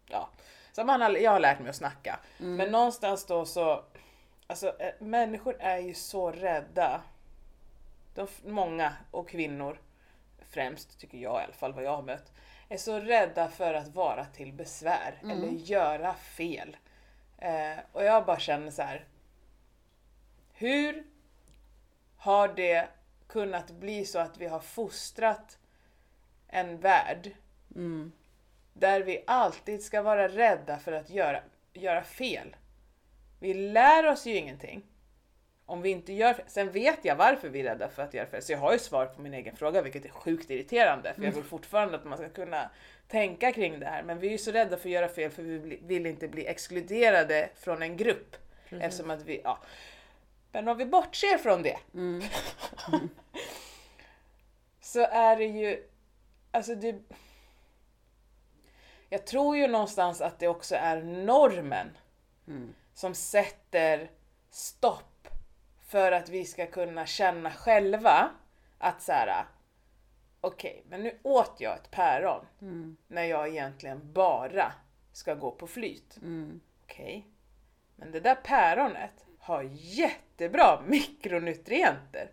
[0.08, 0.30] ja.
[0.78, 2.20] Så man har, jag har lärt mig att snacka.
[2.58, 3.84] Men någonstans då så,
[4.48, 7.02] alltså eh, människor är ju så rädda.
[8.16, 9.82] De, många och kvinnor
[10.50, 12.32] främst, tycker jag i alla fall, vad jag har mött,
[12.70, 16.78] är så rädda för att vara till besvär eller göra fel.
[17.38, 19.06] Eh, och jag bara känner så här.
[20.54, 21.04] Hur
[22.18, 22.88] har det
[23.28, 25.58] kunnat bli så att vi har fostrat
[26.48, 27.32] en värld
[28.80, 31.40] där vi alltid ska vara rädda för att göra,
[31.74, 32.56] göra fel?
[33.40, 34.84] Vi lär oss ju ingenting
[35.66, 36.46] om vi inte gör fel.
[36.48, 38.80] Sen vet jag varför vi är rädda för att göra fel, så jag har ju
[38.80, 41.14] svar på min egen fråga, vilket är sjukt irriterande.
[41.14, 42.70] För jag vill fortfarande att man ska kunna
[43.08, 44.04] tänka kring det här.
[44.04, 46.48] Men vi är ju så rädda för att göra fel för vi vill inte bli
[46.48, 48.36] exkluderade från en grupp.
[48.70, 49.58] Eftersom att vi, ja.
[50.52, 51.78] Men om vi bortser från det.
[54.82, 55.84] så är det ju,
[56.52, 56.96] alltså det...
[59.10, 61.98] Jag tror ju någonstans att det också är normen
[62.94, 64.12] som sätter
[64.50, 65.28] stopp
[65.88, 68.30] för att vi ska kunna känna själva
[68.78, 69.46] att så här.
[70.42, 72.46] okej, men nu åt jag ett päron
[73.08, 74.74] när jag egentligen bara
[75.12, 76.18] ska gå på flyt.
[76.84, 77.28] Okej,
[77.96, 82.32] men det där päronet har jättebra mikronutrienter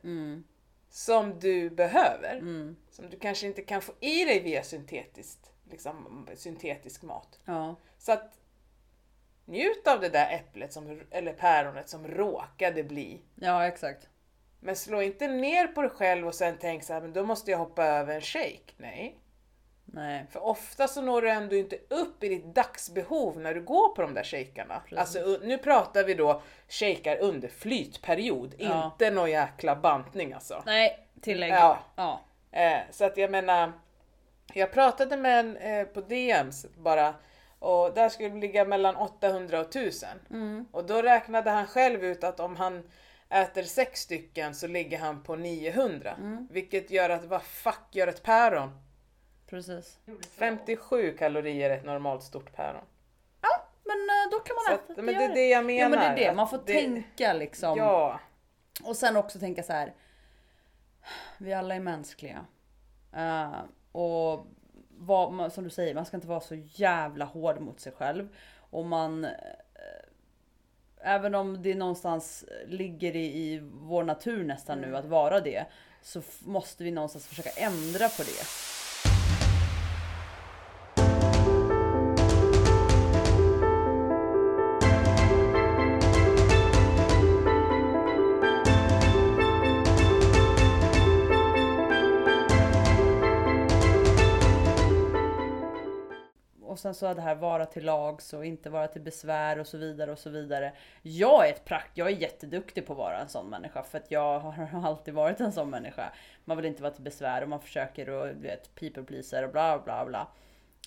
[0.90, 2.40] som du behöver.
[2.90, 7.38] Som du kanske inte kan få i dig via syntetiskt, liksom, syntetisk mat.
[7.44, 8.38] ja, Så att
[9.44, 13.20] njut av det där äpplet som, eller päronet som råkade bli.
[13.34, 14.08] ja exakt.
[14.60, 17.50] Men slå inte ner på dig själv och sen tänk så här, men då måste
[17.50, 18.72] jag hoppa över en shake.
[18.76, 19.18] Nej.
[19.84, 20.26] Nej.
[20.30, 24.02] För ofta så når du ändå inte upp i ditt dagsbehov när du går på
[24.02, 24.82] de där shakarna.
[24.96, 28.84] Alltså u- nu pratar vi då shakar under flytperiod, Ja.
[28.92, 30.62] inte någon jäkla bantning alltså.
[30.66, 31.52] Nej, tillägg.
[31.52, 31.78] Ja.
[31.96, 32.20] ja.
[32.50, 33.72] Eh, så att jag menar,
[34.52, 37.14] jag pratade med en eh, på DMs bara
[37.59, 40.09] och där skulle det ligga mellan 800 och 1000.
[40.72, 42.90] Och då räknade han själv ut att om han
[43.28, 46.14] äter sex stycken så ligger han på 900.
[46.18, 46.48] Mm.
[46.50, 48.78] Vilket gör att vad fuck gör ett päron?
[49.46, 49.98] Precis.
[50.38, 52.85] 57 kalorier är ett normalt stort päron.
[53.87, 54.92] Men eh, då kan man Så äta.
[54.92, 55.80] att, men det är det jag menar.
[55.80, 57.78] Ja men det är det, man får det- tänka liksom.
[57.78, 58.20] Ja.
[58.85, 59.94] Och sen också tänka så här.
[61.38, 62.44] Vi alla är mänskliga.
[63.16, 63.52] Eh,
[63.94, 64.46] och
[64.98, 68.28] vad, som du säger, man ska inte vara så jävla hård mot sig själv.
[68.70, 69.24] Och man...
[69.24, 69.30] eh,
[71.04, 75.66] även om det någonstans ligger i, i vår natur nästan nu att vara det.
[76.02, 78.44] Så måste vi någonstans försöka ändra på det.
[96.85, 100.12] Sen så det här vara till lags och inte vara till besvär och så vidare
[100.12, 100.73] och så vidare.
[101.03, 104.11] Jag är ett prakt, jag är jätteduktig på att vara en sån människa för att
[104.11, 106.12] jag har alltid varit en sån människa.
[106.44, 109.51] Man vill inte vara till besvär och man försöker och du vet people pleaser och
[109.51, 110.29] bla bla bla.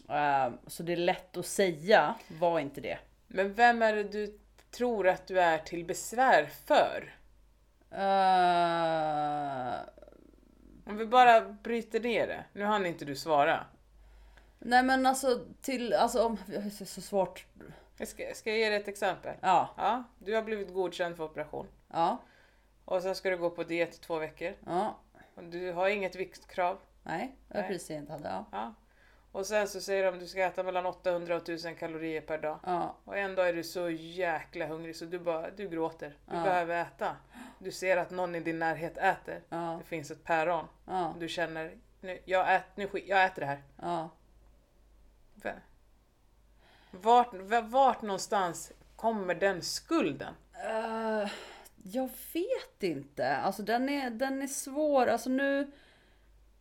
[0.10, 2.98] Eh, så det är lätt att säga, var inte det.
[3.28, 4.40] Men vem är det du
[4.72, 7.14] tror att du är till besvär för?
[7.92, 9.80] Eh,
[10.86, 12.44] Om vi bara bryter ner det.
[12.54, 13.66] Nu hann inte du svara.
[14.60, 17.46] Nej men alltså till, alltså om, det är så svårt.
[17.98, 19.36] Jag ska, ska jag ge dig ett exempel?
[19.42, 21.68] Ja, Ja, du har blivit godkänd för operation.
[21.94, 22.18] ja,
[22.86, 24.54] Och sen ska du gå på diet i två veckor.
[24.66, 24.98] ja.
[25.36, 26.78] Och du har inget viktkrav.
[27.04, 28.30] Nej, det var precis det jag inte hade.
[28.30, 28.46] Ja.
[28.52, 28.74] Ja.
[29.32, 32.38] Och sen så säger de att du ska äta mellan 800 och 1000 kalorier per
[32.38, 32.60] dag.
[32.66, 36.10] Ja, Och en dag är du så jäkla hungrig så du bara, du gråter.
[36.26, 36.44] Du Ja.
[36.44, 37.16] behöver äta.
[37.60, 39.42] Du ser att någon i din närhet äter.
[39.50, 40.68] ja, Det finns ett päron.
[40.86, 43.62] ja, Du känner, nu, jag, ät, nu, jag äter det här.
[45.48, 45.54] Va?
[46.92, 50.34] Vart, va- vart någonstans kommer den skulden?
[50.54, 51.30] Eh,
[51.84, 53.36] jag vet inte.
[53.36, 55.08] Alltså den är, den är svår.
[55.08, 55.72] Alltså nu...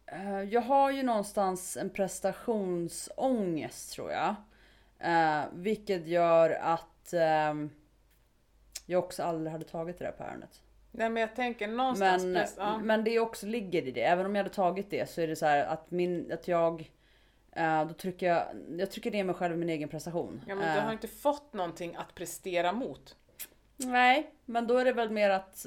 [0.07, 4.35] eh, jag har ju någonstans en prestationsångest tror jag.
[5.05, 7.71] Uh, vilket gör att ehm,
[8.87, 10.63] jag också aldrig hade tagit det där päronet.
[10.91, 12.25] Nej men jag tänker någonstans...
[12.25, 12.79] Men, press, ja.
[12.79, 14.03] men det också ligger i det.
[14.03, 16.91] Även om jag hade tagit det så är det så här att, min, att jag...
[17.57, 18.45] eh, då trycker jag,
[18.79, 20.43] jag trycker ner mig själv i min egen prestation.
[20.49, 23.17] ja men du Eh, har inte fått någonting att prestera mot.
[23.77, 25.67] Nej, men då är det väl mer att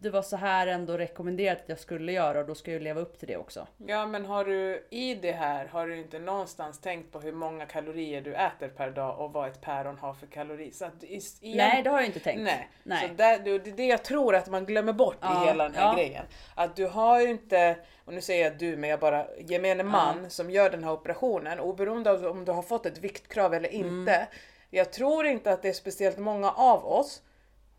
[0.00, 2.84] det var så här ändå rekommenderat att jag skulle göra och då ska jag ju
[2.84, 3.66] leva upp till det också.
[3.86, 7.66] Ja men har du i det här, har du inte någonstans tänkt på hur många
[7.66, 10.70] kalorier du äter per dag och vad ett päron har för kalorier?
[10.72, 12.42] Så att i, i Nej, det har jag inte tänkt.
[12.42, 12.68] Nej.
[12.82, 13.08] Nej.
[13.08, 15.74] Så där, det är det jag tror att man glömmer bort Ja, i hela den
[15.74, 15.94] här ja.
[15.94, 16.24] grejen.
[16.54, 20.30] Att du har ju inte, och nu säger jag du men jag bara, gemene man
[20.30, 24.26] som gör den här operationen, oberoende av om du har fått ett viktkrav eller Mm.
[24.74, 27.22] Jag tror inte att det är speciellt många av oss,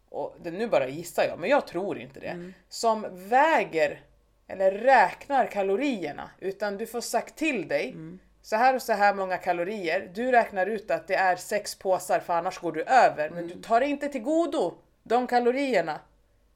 [0.10, 2.54] och det, nu bara gissar jag, men jag tror inte det, Mm.
[2.70, 4.02] som väger
[4.48, 6.30] eller räknar kalorierna.
[6.40, 8.20] Utan du får sagt till dig, Mm.
[8.42, 10.12] så här och så här många kalorier.
[10.14, 13.30] Du räknar ut att det är sex påsar för annars går du över.
[13.30, 13.58] Men Mm.
[13.58, 16.00] du tar inte till godo de kalorierna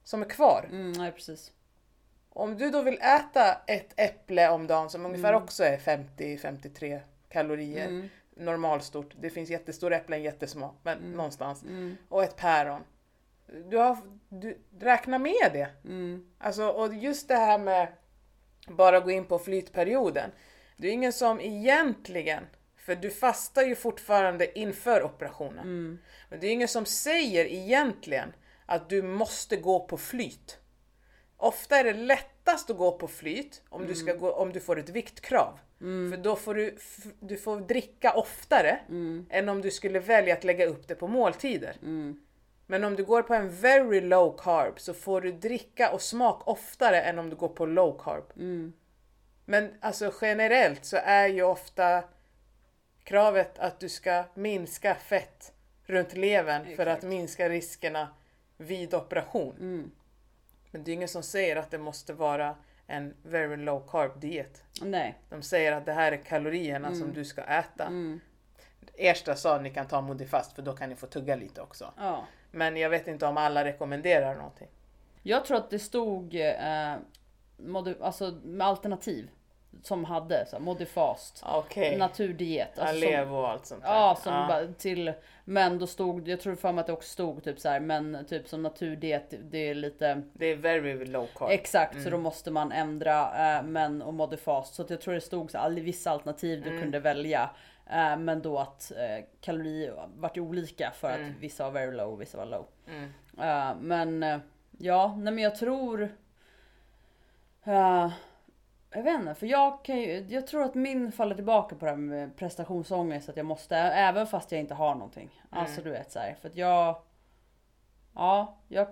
[0.04, 0.66] som är kvar.
[0.72, 1.52] Mm, nej, precis.
[2.30, 5.44] Om du då vill äta ett äpple om dagen som ungefär Mm.
[5.44, 7.00] också är 50-53
[7.30, 8.10] kalorier.
[8.40, 9.14] Normalstort.
[9.20, 10.76] Det finns jättestora äpplen, jättesmå.
[10.84, 11.12] Men Mm.
[11.12, 11.64] någonstans.
[12.10, 12.82] Och ett päron.
[13.70, 13.98] Du, har,
[14.30, 15.70] du räknar med det.
[15.86, 16.26] Mm.
[16.38, 17.88] Alltså, och just det här med
[18.68, 20.32] bara gå in på flytperioden.
[20.78, 22.44] Det är ingen som egentligen,
[22.78, 25.68] för du fastar ju fortfarande inför operationen.
[26.30, 28.34] Men det är ingen som säger egentligen
[28.66, 30.58] att du måste gå på flyt.
[31.38, 34.80] Ofta är det lättast att gå på flyt om du, ska gå, om du får
[34.80, 35.60] ett viktkrav.
[35.80, 36.78] För då får du,
[37.20, 38.80] du får dricka oftare
[39.30, 41.76] än om du skulle välja att lägga upp det på måltider.
[42.68, 46.48] Men om du går på en very low carb så får du dricka och smak
[46.48, 48.24] oftare än om du går på low carb.
[49.46, 52.04] Men alltså generellt så är ju ofta
[53.04, 55.54] kravet att du ska minska fett
[55.86, 58.08] runt levern för att minska riskerna
[58.58, 59.56] vid operation.
[60.72, 62.56] Men det är ingen som säger att det måste vara
[62.90, 64.64] en very low carb diet.
[64.82, 65.18] Nej.
[65.30, 67.92] De säger att det här är kalorierna som du ska äta.
[68.98, 71.94] Ersta sa att ni kan ta Modifast för då kan ni få tugga lite också.
[71.98, 72.26] Ja.
[72.52, 74.68] Men jag vet inte om alla rekommenderar någonting.
[75.24, 76.96] Jag tror att det stod eh,
[78.02, 79.30] alltså, med alternativ
[79.84, 81.98] som hade så här, Modifast, Okej.
[81.98, 82.80] naturdiet.
[82.80, 83.90] Alltså, Alevo och allt sånt där.
[83.90, 85.14] Ja, som bara till,
[85.46, 88.26] men då stod, jag tror för mig att det också stod typ så här, men
[88.30, 91.50] typ som naturdiet, det är lite Det är very low carb.
[91.52, 93.22] Exakt, så då måste man ändra
[93.58, 94.76] eh, men och modifast.
[94.76, 97.50] Så att jag tror det stod så här, vissa alternativ du kunde välja.
[97.92, 102.22] Eh, men då att eh, kalorier vart olika för att vissa var very low och
[102.22, 102.66] vissa var low.
[102.88, 103.78] Mm.
[103.88, 104.42] Men
[104.82, 106.10] Ja, nej men jag tror...
[108.92, 111.92] Jag vet inte, för jag kan ju, Jag tror att min faller tillbaka på det
[111.92, 113.30] här med prestationsångest.
[113.30, 115.42] Att jag måste, även fast jag inte har någonting.
[115.52, 115.64] Mm.
[115.64, 117.02] Alltså du vet så här, för att jag...
[118.16, 118.88] Ja, jag...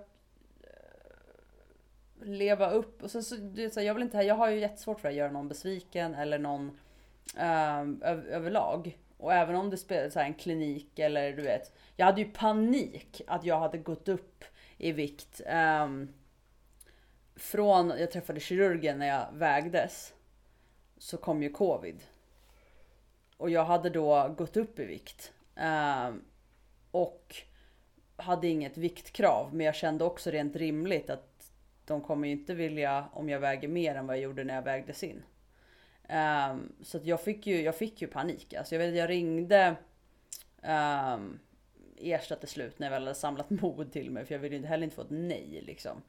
[2.20, 4.58] Leva upp och sen så, du vet, så här, jag vill inte, jag har ju
[4.58, 6.78] jättesvårt för att göra någon besviken eller någon
[7.36, 8.98] um, öv, överlag.
[9.18, 11.72] Och även om det spelar så här, en klinik eller du vet.
[11.96, 14.44] Jag hade ju panik att jag hade gått upp
[14.78, 15.40] i vikt.
[15.84, 16.14] Um,
[17.38, 20.14] från jag träffade kirurgen när jag vägdes.
[20.98, 22.02] Så kom ju covid.
[23.36, 25.32] Och jag hade då gått upp i vikt.
[25.56, 26.24] Ehm,
[26.90, 27.36] och
[28.16, 29.54] hade inget viktkrav.
[29.54, 31.50] Men jag kände också rent rimligt att
[31.84, 34.62] de kommer ju inte vilja om jag väger mer än vad jag gjorde när jag
[34.62, 35.22] vägdes in.
[36.08, 38.54] Um, så att jag fick ju, jag fick ju panik.
[38.54, 39.76] Alltså jag vet jag ringde
[40.62, 41.38] um,
[41.96, 44.24] Ersta till slut när jag väl hade samlat mod till mig.
[44.24, 46.02] För jag ville ju heller inte få ett nej liksom.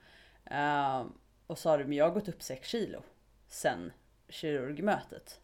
[0.46, 1.14] Um,
[1.48, 3.02] och sa du, men jag har gått upp 6 kilo
[3.48, 3.92] sen
[4.30, 5.40] kirurgmötet.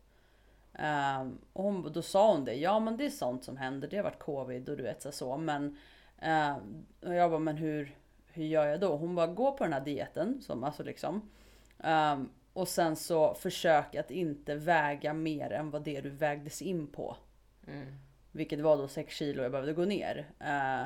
[0.74, 3.98] Um, och hon, då sa hon det, ja men det är sånt som händer, det
[3.98, 5.12] har varit covid och du vet så.
[5.12, 5.78] så men
[6.22, 7.96] um, och jag bara, men hur,
[8.28, 8.96] hur gör jag då?
[8.96, 11.30] Hon bara, gå på den här dieten som alltså liksom.
[11.78, 16.88] Um, och sen så försök att inte väga mer än vad det du vägdes in
[16.88, 17.18] på.
[17.68, 17.96] Mm.
[18.32, 20.30] Vilket var då 6 kilo jag behövde gå ner.
[20.42, 20.86] Uh,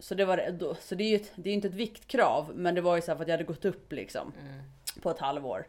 [0.00, 2.80] så det, var, så det är ju ett, det är inte ett viktkrav, men det
[2.80, 4.32] var ju så för att jag hade gått upp liksom.
[4.40, 4.62] Mm.
[5.02, 5.66] På ett halvår.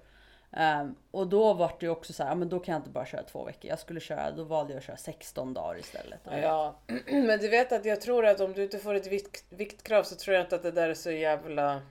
[0.58, 2.90] Um, och då var det ju också så här, ja, men då kan jag inte
[2.90, 3.70] bara köra två veckor.
[3.70, 6.20] Jag skulle köra, då valde jag att köra 16 dagar istället.
[6.24, 10.04] Ja, men du vet att jag tror att om du inte får ett vikt, viktkrav
[10.04, 11.82] så tror jag inte att det där är så jävla...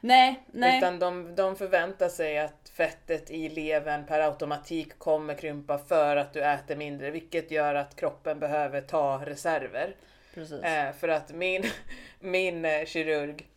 [0.00, 0.78] Nej, nej.
[0.78, 6.32] Utan de, de förväntar sig att fettet i levern per automatik kommer krympa för att
[6.32, 9.94] du äter mindre, vilket gör att kroppen behöver ta reserver.
[10.36, 11.64] Eh, för att min,
[12.20, 13.48] min eh, kirurg,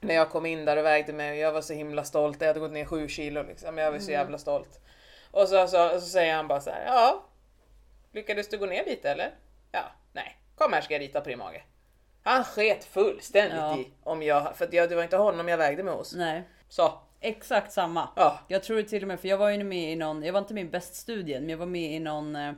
[0.00, 2.48] när jag kom in där och vägde mig och jag var så himla stolt, jag
[2.48, 4.80] hade gått ner 7 kilo liksom, jag var så jävla stolt.
[5.30, 7.24] Och så, så, så säger han bara så här, ja,
[8.12, 9.34] lyckades du gå ner lite eller?
[9.72, 11.62] Ja, nej, kom här ska jag rita på din mage.
[12.22, 13.78] Han sket fullständigt Ja.
[13.78, 16.14] i om jag, för jag, det var inte honom jag vägde mig hos.
[16.14, 16.42] Nej.
[16.68, 18.08] Så, Exakt samma.
[18.16, 18.38] ja.
[18.48, 20.54] Jag tror till och med, för jag var ju med i någon, jag var inte
[20.54, 22.52] med i bäststudien, men jag var med i någon eh,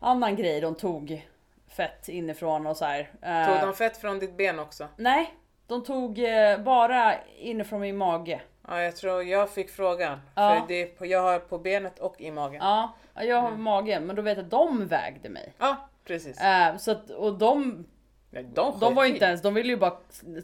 [0.00, 0.60] annan grej.
[0.60, 1.26] De tog
[1.72, 3.10] fett inifrån och så här.
[3.22, 4.88] Eh, Tog de fett från ditt ben också?
[4.96, 5.34] Nej,
[5.66, 8.40] de tog eh, bara inifrån min mage.
[8.68, 10.20] Ja, jag tror jag fick frågan.
[10.34, 10.56] Ja.
[10.60, 12.60] För det på, jag har på benet och i magen.
[12.64, 13.62] Ja, jag har Mm.
[13.62, 15.52] magen, men då vet jag att de vägde mig.
[15.58, 16.40] Ja, precis.
[16.40, 17.86] Eh, så att, och de,
[18.30, 19.96] Nej, de, de var ju inte ens, de ville ju bara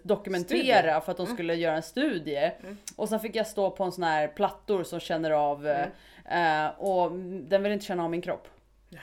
[0.03, 0.73] dokumentera Studie.
[0.89, 1.01] Mm.
[1.01, 2.51] för att de skulle göra en studie.
[2.97, 5.87] Och sen fick jag stå på en sån här plattor som känner av, eh,
[6.25, 6.65] Mm.
[6.67, 7.13] eh, och
[7.49, 8.49] den vill inte känna av min kropp.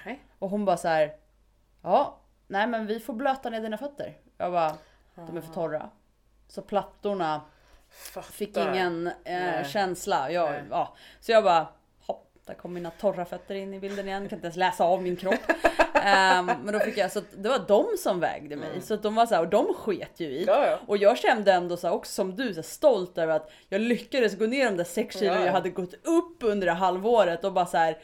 [0.05, 0.19] Nej.
[0.39, 1.11] Och hon bara så här.
[1.85, 2.17] Ja,
[2.47, 4.13] nej men vi får blöta ner dina fötter.
[4.37, 4.75] Jag bara,
[5.15, 5.89] de är för torra.
[6.47, 7.41] Så plattorna
[7.89, 8.31] Fattar.
[8.31, 10.31] fick ingen eh, känsla.
[10.31, 10.63] Jag, Nej.
[10.69, 10.95] ja.
[11.19, 11.67] Så jag bara,
[12.05, 14.29] hopp, där kom mina torra fötter in i bilden igen.
[14.29, 15.39] Kan inte ens läsa av min kropp.
[16.03, 18.81] Ehm, men då fick jag, så det var de som vägde mig.
[18.81, 20.43] Så att de var så här, och de sket ju i.
[20.43, 20.55] Mm.
[20.55, 20.79] Ja, ja.
[20.87, 23.81] Och jag kände ändå så här, också som du, så här, stolt över att jag
[23.81, 25.45] lyckades gå ner de där 6 kilo ja.
[25.45, 27.97] jag hade gått upp under det halvåret och bara så här.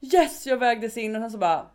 [0.00, 1.66] Yes, jag vägdes in och sen så bara.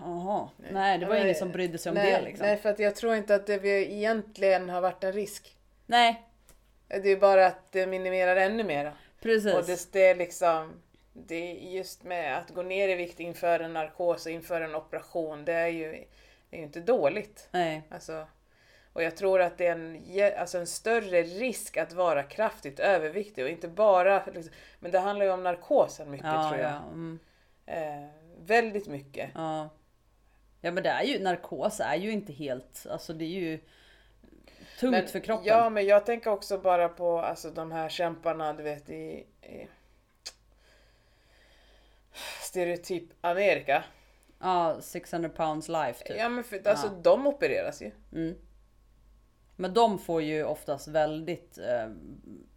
[0.00, 2.46] Jaha, nej det var Nej, ingen som brydde sig om nej, det liksom.
[2.46, 5.56] Nej, för att jag tror inte att det egentligen har varit en risk.
[5.86, 6.22] Nej,
[6.88, 8.92] Det är bara att det minimerar ännu mera.
[9.22, 9.54] precis.
[9.54, 10.72] Och det, det är liksom,
[11.12, 14.74] det är just med att gå ner i vikt inför en narkos och inför en
[14.74, 15.90] operation, det är ju,
[16.50, 17.48] det är ju inte dåligt.
[17.50, 18.26] Nej, Alltså,
[18.92, 20.02] och jag tror att det är en,
[20.38, 25.26] alltså en större risk att vara kraftigt överviktig och inte bara, liksom, men det handlar
[25.26, 26.70] ju om narkosen mycket ja, tror jag.
[26.72, 27.18] ja, mm,
[27.66, 29.30] Eh, väldigt mycket.
[29.34, 29.68] ja.
[30.60, 33.58] Ja men det är ju, narkos är ju inte helt, alltså det är ju
[34.80, 35.46] tungt Men- för kroppen.
[35.46, 39.68] Ja, men jag tänker också bara på alltså, de här kämparna, du vet i, i
[42.40, 43.84] stereotyp Amerika.
[44.40, 46.16] Ja, 600 pounds life typ.
[46.18, 47.00] Ja, men för, alltså Ja.
[47.02, 47.90] de opereras ju.
[48.12, 48.34] Mm.
[49.56, 51.88] Men de får ju oftast väldigt eh,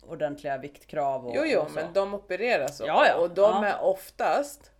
[0.01, 3.15] ordentliga viktkrav och, Jo, jo, och men de opereras och, Ja, ja.
[3.15, 3.65] och de Ja.
[3.65, 4.71] är oftast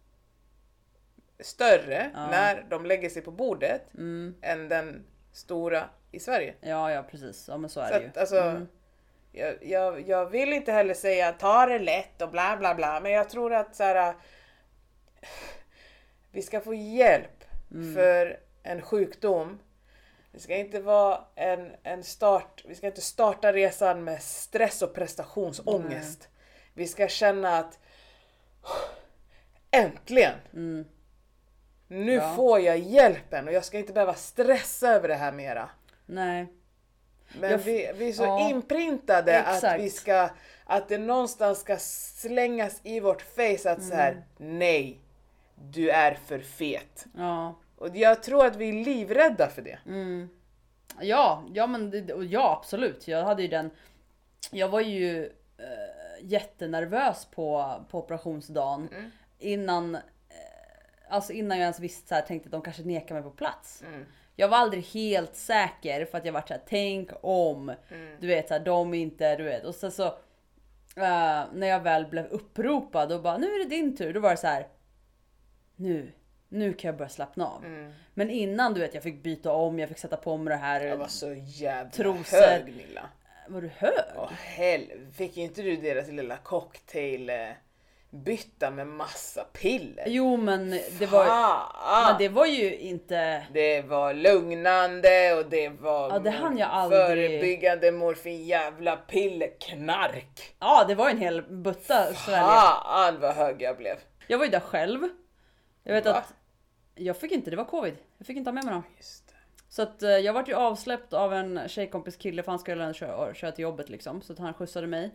[1.40, 2.28] större Ja.
[2.28, 4.36] när de lägger sig på bordet Mm.
[4.42, 6.54] än den stora i Sverige.
[6.62, 7.48] Ja, ja precis.
[7.48, 8.08] Ja men så är Så det ju.
[8.10, 8.68] att, alltså, Mm.
[9.32, 13.12] jag, jag, jag vill inte heller säga ta det lätt och bla bla bla, men
[13.12, 14.16] jag tror att så här,
[16.32, 17.94] vi ska få hjälp Mm.
[17.96, 19.60] för en sjukdom.
[20.32, 24.94] Det ska inte vara en, en start, vi ska inte starta resan med stress och
[24.94, 26.30] prestationsångest.
[26.74, 27.80] Vi ska känna att
[29.72, 30.34] äntligen!
[31.90, 32.06] Mm.
[32.06, 32.34] Nu Ja.
[32.36, 35.70] får jag hjälpen och jag ska inte behöva stressa över det här mera.
[36.06, 36.48] Nej.
[37.40, 38.50] Men Jag- vi, vi är så ja.
[38.50, 39.82] inprintade att Exakt.
[39.84, 40.30] vi ska,
[40.66, 44.60] att det någonstans ska slängas i vårt face att så här, Mm.
[44.60, 45.00] nej,
[45.72, 47.06] du är för fet.
[47.18, 47.56] Ja.
[47.78, 49.80] Och jag tror att vi är livrädda för det.
[49.86, 50.30] Mm.
[51.02, 53.08] Ja, ja men det, ja absolut.
[53.08, 53.70] Jag hade ju den.
[54.52, 55.26] Jag var ju
[55.58, 59.12] eh, jättenervös på, på operationsdagen Mm.
[59.40, 59.98] innan.
[61.10, 63.84] Alltså innan jag ens visste så här, tänkte att de kanske nekar mig på plats.
[63.88, 64.06] Mm.
[64.36, 67.70] Jag var aldrig helt säker för att jag var så här, tänk om.
[67.70, 68.18] Mm.
[68.20, 69.64] Du vet så här, de inte, du vet.
[69.64, 70.06] Och sen så
[70.96, 74.14] eh, när jag väl blev uppropad och bara nu är det din tur.
[74.14, 74.68] Då var det så här.
[75.76, 76.12] Nu,
[76.50, 77.66] nu kan jag börja slappna av.
[77.66, 77.94] Mm.
[78.14, 80.82] Men innan du vet jag fick byta om, jag fick sätta på mig det här.
[80.82, 82.38] Jag var så jävla Trosor.
[82.38, 83.10] hög Nilla.
[83.48, 83.94] Var du hög?
[84.16, 85.08] Åh hel...
[85.14, 87.50] Fick inte du deras lilla cocktail eh,
[88.10, 90.04] bytta med massa piller?
[90.08, 92.12] Jo men det var, Fan!
[92.12, 93.46] men det var ju inte...
[93.54, 99.50] Det var lugnande och det var Ja, det hann jag aldrig- förebyggande morfin, jävla piller,
[99.60, 100.56] knark.
[100.60, 102.14] Ja det var en hel butta.
[102.14, 103.96] Fan vad hög jag blev.
[104.28, 105.00] Jag var ju där själv.
[105.84, 106.14] Jag vet Va?
[106.14, 106.34] att
[106.96, 107.96] jag fick inte, det var covid.
[108.18, 108.84] Jag fick inte ha med mig någon.
[109.70, 113.34] Så att eh, jag vart ju avsläppt av en tjejkompis kille för han skulle köra,
[113.34, 114.22] köra till jobbet liksom.
[114.22, 115.12] Så att han skjutsade mig.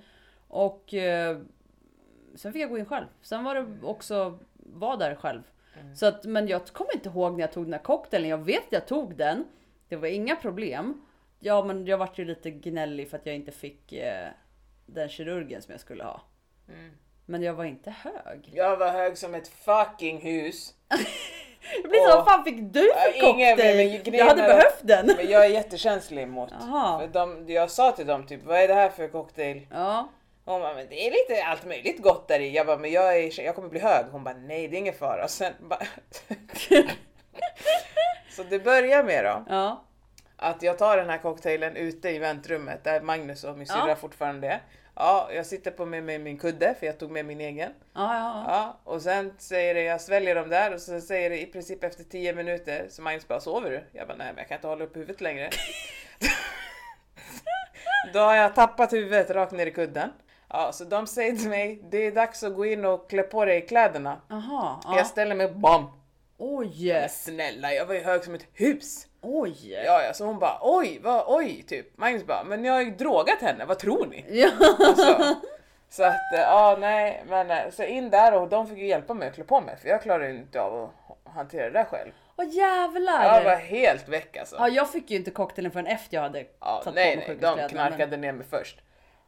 [0.48, 1.38] Och eh,
[2.36, 3.06] sen fick jag gå in själv.
[3.22, 5.42] Sen var det också vara där själv.
[5.96, 8.30] Så att, men jag kommer inte ihåg när jag tog den här cocktailen.
[8.30, 9.44] Jag vet att jag tog den.
[9.88, 11.06] Det var inga problem.
[11.40, 14.28] Ja men jag vart ju lite gnällig för att jag inte fick eh,
[14.86, 16.20] den kirurgen som jag skulle ha.
[17.26, 18.50] Men jag var inte hög.
[18.52, 20.74] Jag var hög som ett fucking hus.
[21.82, 24.02] Jag blir så, vad fan fick du för Ja, ingen- cocktail?
[24.04, 25.06] men- jag hade behövt den.
[25.06, 26.50] Men jag är jättekänslig mot.
[26.60, 26.98] Jaha.
[27.00, 29.66] För de, jag sa till dem typ, vad är det här för cocktail?
[29.70, 30.08] Ja.
[30.44, 32.50] Hon bara, men det är lite allt möjligt gott där i.
[32.56, 34.06] Jag bara, men jag, är, jag kommer bli hög.
[34.12, 35.24] Hon bara, nej det är ingen fara.
[35.24, 35.80] Och sen bara...
[38.36, 39.84] Så det börjar med då Ja.
[40.36, 43.74] att jag tar den här cocktailen ute i väntrummet där Magnus och min Ja.
[43.74, 44.60] syrra fortfarande är.
[44.96, 47.72] Ja, jag sitter på med, med min kudde för jag tog med min egen.
[47.94, 48.48] Ja, ja, ja.
[48.48, 51.84] Ja, och sen säger det, jag sväljer dem där och så säger det i princip
[51.84, 53.84] efter 10 minuter så Magnus bara, sover du?
[53.98, 55.50] Jag bara, nej men jag kan inte hålla upp huvudet längre.
[58.12, 60.12] Då har jag tappat huvudet rakt ner i kudden.
[60.52, 63.44] Ja, så de säger till mig, det är dags att gå in och klä på
[63.44, 64.20] dig kläderna.
[64.28, 65.04] Jag Ja.
[65.04, 65.86] ställer mig bam!
[66.38, 66.92] Oj.
[66.92, 69.06] Men snälla, jag var ju hög som ett hus.
[69.20, 69.72] Oj.
[69.86, 71.98] Ja, ja, så hon bara, oj, vad, oj, typ.
[71.98, 74.24] Magnus bara, men jag har ju drogat henne, vad tror ni?
[74.28, 74.48] Ja.
[74.96, 75.34] Så,
[75.88, 79.14] så att, eh, ja nej, men eh, så in där och de fick ju hjälpa
[79.14, 80.90] mig att klä på mig för jag klarade inte av
[81.24, 82.10] att hantera det där själv.
[82.36, 83.24] Åh jävlar.
[83.36, 84.56] Jag var helt väck alltså.
[84.58, 87.38] Ja, jag fick ju inte cocktailen förrän efter jag hade Ja, tagit nej, på mig
[87.40, 88.80] nej, de knarkade ner mig först.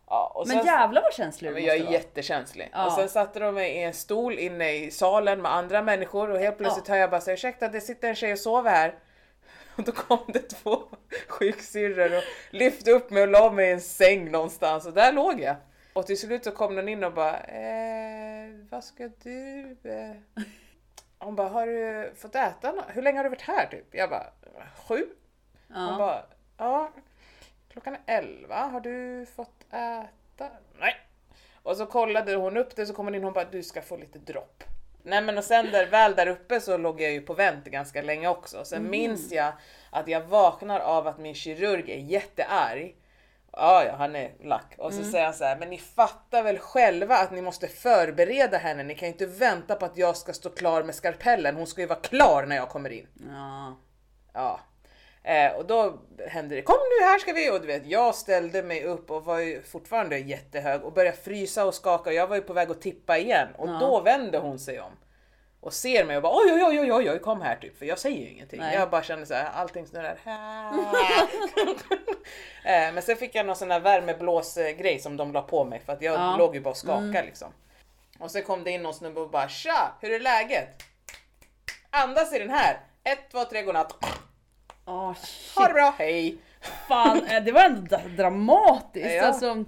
[0.09, 1.93] Ja, Men, sen, jävlar vad känslig du måste jag är vara.
[1.93, 2.71] jättekänslig.
[2.73, 2.87] Ja.
[2.87, 6.39] Och sen satte de mig i en stol inne i salen med andra människor och
[6.39, 8.95] helt plötsligt hör jag bara säga ursäkta det sitter en tjej och sover här.
[9.77, 10.83] Och då kom det två
[11.29, 15.41] sjuksyrror och lyfte upp mig och la mig i en säng någonstans och där låg
[15.41, 15.57] jag.
[15.93, 19.61] Och till slut så kom någon in och bara eh, vad ska du?
[19.85, 20.41] Eh?
[21.19, 23.95] Hon bara har du fått äta nå- Hur länge har du varit här typ?
[23.95, 24.27] Jag bara
[24.89, 25.07] sju.
[25.75, 25.97] Hon Ja.
[25.99, 26.23] bara
[26.59, 26.91] ja
[27.75, 30.51] klockan är elva har du fått äta?
[30.79, 30.97] Nej.
[31.63, 33.83] Och så kollade hon upp det så kom hon in och hon bara du ska
[33.83, 34.65] få lite dropp.
[35.03, 38.03] Nej men och sen där, väl där uppe så låg jag ju på vänt ganska
[38.03, 38.65] länge också.
[38.65, 39.53] Sen minns jag
[39.91, 42.97] att jag vaknar av att min kirurg är jättearg.
[43.53, 44.75] Ja, ja, han är lack.
[44.79, 48.59] Och så säger han så här, men ni fattar väl själva att ni måste förbereda
[48.59, 48.83] henne.
[48.83, 51.57] Ni kan ju inte vänta på att jag ska stå klar med skarpellen.
[51.57, 53.09] Hon ska ju vara klar när jag kommer in.
[53.33, 53.77] Ja.
[54.33, 54.61] Ja.
[55.25, 55.99] Eh, och då
[56.29, 57.51] hände det, kom nu här ska vi!
[57.51, 61.65] Och du vet, jag ställde mig upp och var ju fortfarande jättehög och började frysa
[61.65, 63.49] och skaka och jag var ju på väg att tippa igen.
[63.59, 63.77] Och Ja.
[63.81, 64.93] då vände hon sig om.
[65.61, 67.79] Och ser mig och bara oj oj oj oj oj, kom här typ.
[67.79, 68.61] För jag säger ju ingenting.
[68.61, 68.75] Nej.
[68.75, 70.19] Jag bara kände så här, allting snurrar.
[72.65, 75.93] eh, men sen fick jag någon sån här värmeblåsgrej som de la på mig för
[75.93, 76.27] att jag Ja.
[76.27, 76.39] Mm.
[76.39, 77.53] låg ju bara och skakade liksom.
[78.19, 80.83] Och så kom det in någon snubbe och bara tja, hur är läget?
[81.91, 82.81] Andas i den här.
[83.05, 83.93] Ett, två, tre, godnatt.
[84.85, 85.67] Åh Ha shit.
[85.69, 86.37] det bra, hej!
[86.89, 89.15] Fan, eh, det var ändå dra- dramatiskt.
[89.15, 89.23] Ja.
[89.27, 89.65] Alltså,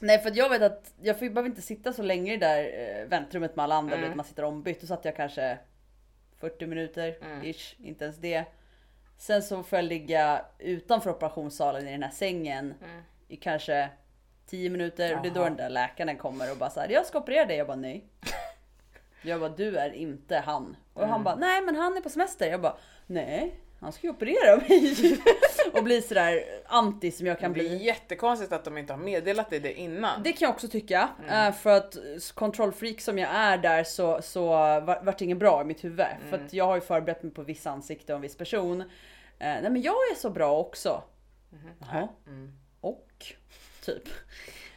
[0.00, 2.62] nej för jag vet att jag behöver inte sitta så länge i det där
[3.02, 3.96] eh, väntrummet med alla andra.
[3.96, 4.16] Mm.
[4.16, 4.80] Man sitter ombytt.
[4.80, 5.58] Då satt jag kanske
[6.40, 7.42] 40 minuter Mm.
[7.44, 8.44] ish, inte ens det.
[9.18, 12.74] Sen så får jag ligga utanför operationssalen i den här sängen
[13.28, 13.88] i kanske
[14.46, 15.16] 10 minuter.
[15.16, 15.56] Och det är då Mm.
[15.56, 17.56] Den där läkaren kommer och bara så här, jag ska operera dig.
[17.56, 18.04] Jag bara nej.
[19.22, 20.76] Jag bara du är inte han.
[20.94, 21.10] Och Mm.
[21.12, 22.50] han bara nej men han är på semester.
[22.50, 23.54] Jag bara nej.
[23.80, 25.18] Han ska ju operera mig.
[25.72, 27.84] och bli sådär anti som jag kan Det är bli.
[27.84, 30.22] jättekonstigt att de inte har meddelat dig det innan.
[30.22, 31.08] Det kan jag också tycka.
[31.28, 31.46] Mm.
[31.48, 31.96] eh, För att
[32.34, 36.06] kontrollfreak som jag är där så, så var, vart det inget bra i mitt huvud.
[36.28, 36.46] För Mm.
[36.46, 38.80] att jag har ju förberett mig på vissa ansikte och en viss person.
[38.80, 38.86] Eh,
[39.38, 41.02] nej men jag är så bra också.
[41.80, 42.08] Jaha.
[42.26, 42.52] Mm.
[42.80, 43.26] Och?
[43.84, 44.02] Typ.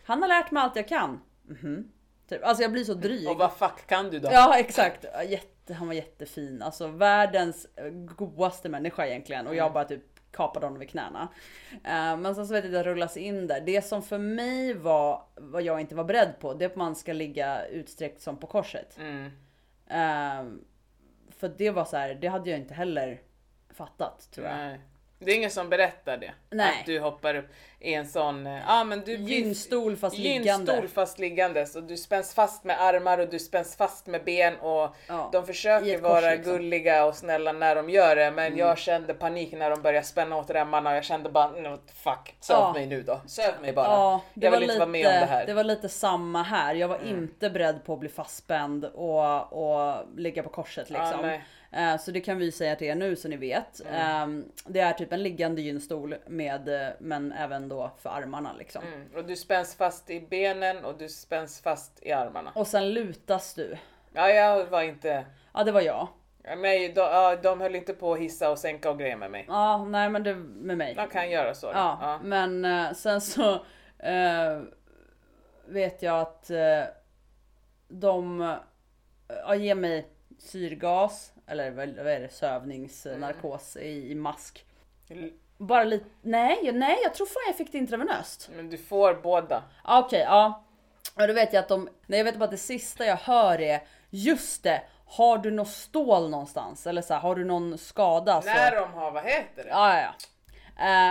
[0.03, 1.21] Han har lärt mig allt jag kan.
[1.47, 1.91] Mhm.
[2.29, 2.43] Typ.
[2.43, 3.29] Alltså jag blir så dryg.
[3.29, 4.29] Och vad fuck kan du då?
[4.31, 5.05] Ja exakt.
[5.29, 5.37] Ja,
[5.71, 6.61] Jätte, han var jättefin.
[6.61, 9.47] Alltså världens eh, godaste människa egentligen.
[9.47, 11.27] Och jag bara typ kapade honom vid knäna.
[11.71, 13.61] Eh, men sen så vet jag att det rullas in där.
[13.61, 16.53] Det som för mig var vad jag inte var beredd på.
[16.53, 18.97] Det är att man ska ligga utsträckt som på korset.
[18.99, 19.25] Mm.
[19.87, 20.53] Eh,
[21.29, 23.21] för det var så här, det hade jag inte heller
[23.69, 24.57] fattat tror jag.
[24.57, 24.79] Nej.
[25.25, 26.31] Det är ingen som berättar det.
[26.49, 26.77] Nej.
[26.79, 27.45] Att du hoppar upp
[27.79, 30.71] i en sån, eh, ja men du blir- Gynstol fast liggande.
[30.73, 34.55] Gynstol fast liggandes och du spänns fast med armar och du spänns fast med ben
[34.59, 36.51] och Ja, de försöker kors, vara liksom.
[36.51, 36.61] Mm.
[36.61, 40.37] gulliga och snälla när de gör det men jag kände panik när de började spänna
[40.37, 42.73] åt remmarna och jag kände bara no, fuck, söv Ja.
[42.73, 43.21] mig nu då.
[43.27, 43.85] Söv mig bara.
[43.87, 45.43] Ja, det jag var vill inte lite, vara med om det här.
[45.43, 45.55] Mm.
[45.55, 46.75] var lite samma här.
[46.75, 51.37] Jag var inte beredd på att bli fastspänd och, och ligga på korset liksom.
[51.71, 51.93] Nej.
[51.93, 53.81] Eh, så det kan vi säga till er nu så ni vet.
[53.85, 54.27] Eh,
[54.65, 58.83] Det är typ en liggande gynstol med, eh, men även då för armarna liksom.
[58.93, 59.07] Mm.
[59.15, 62.51] Och du spänns fast i benen och du spänns fast i armarna.
[62.55, 63.77] Och sen lutas du.
[64.13, 65.25] Ja, jag var inte...
[65.53, 66.07] Ja det var jag.
[66.43, 69.45] Ja, mig, de, de höll inte på att hissa och sänka och grejer med mig.
[69.47, 70.93] Ja nej men det med mig.
[70.95, 71.67] De kan göra så.
[71.67, 72.19] Ja, Ja.
[72.23, 73.53] men eh, sen så
[73.99, 74.61] eh,
[75.65, 76.83] vet jag att eh,
[77.87, 78.55] de
[79.27, 80.07] ja, ger mig
[80.39, 84.65] syrgas eller vad är det, sövningsnarkos i, i mask.
[85.57, 88.49] Bara lite, nej, jag- nej jag tror fan jag fick det intravenöst.
[88.55, 89.63] Men du får båda.
[89.85, 90.63] Okej, ja.
[91.15, 93.61] Och då vet jag att de, nej jag vet bara att det sista jag hör
[93.61, 96.87] är just det, har du något stål någonstans?
[96.87, 98.41] Eller så här, har du någon skada?
[98.41, 98.47] Så...
[98.47, 99.69] När de har, vad heter det?
[99.69, 100.11] Ja, ja, ja.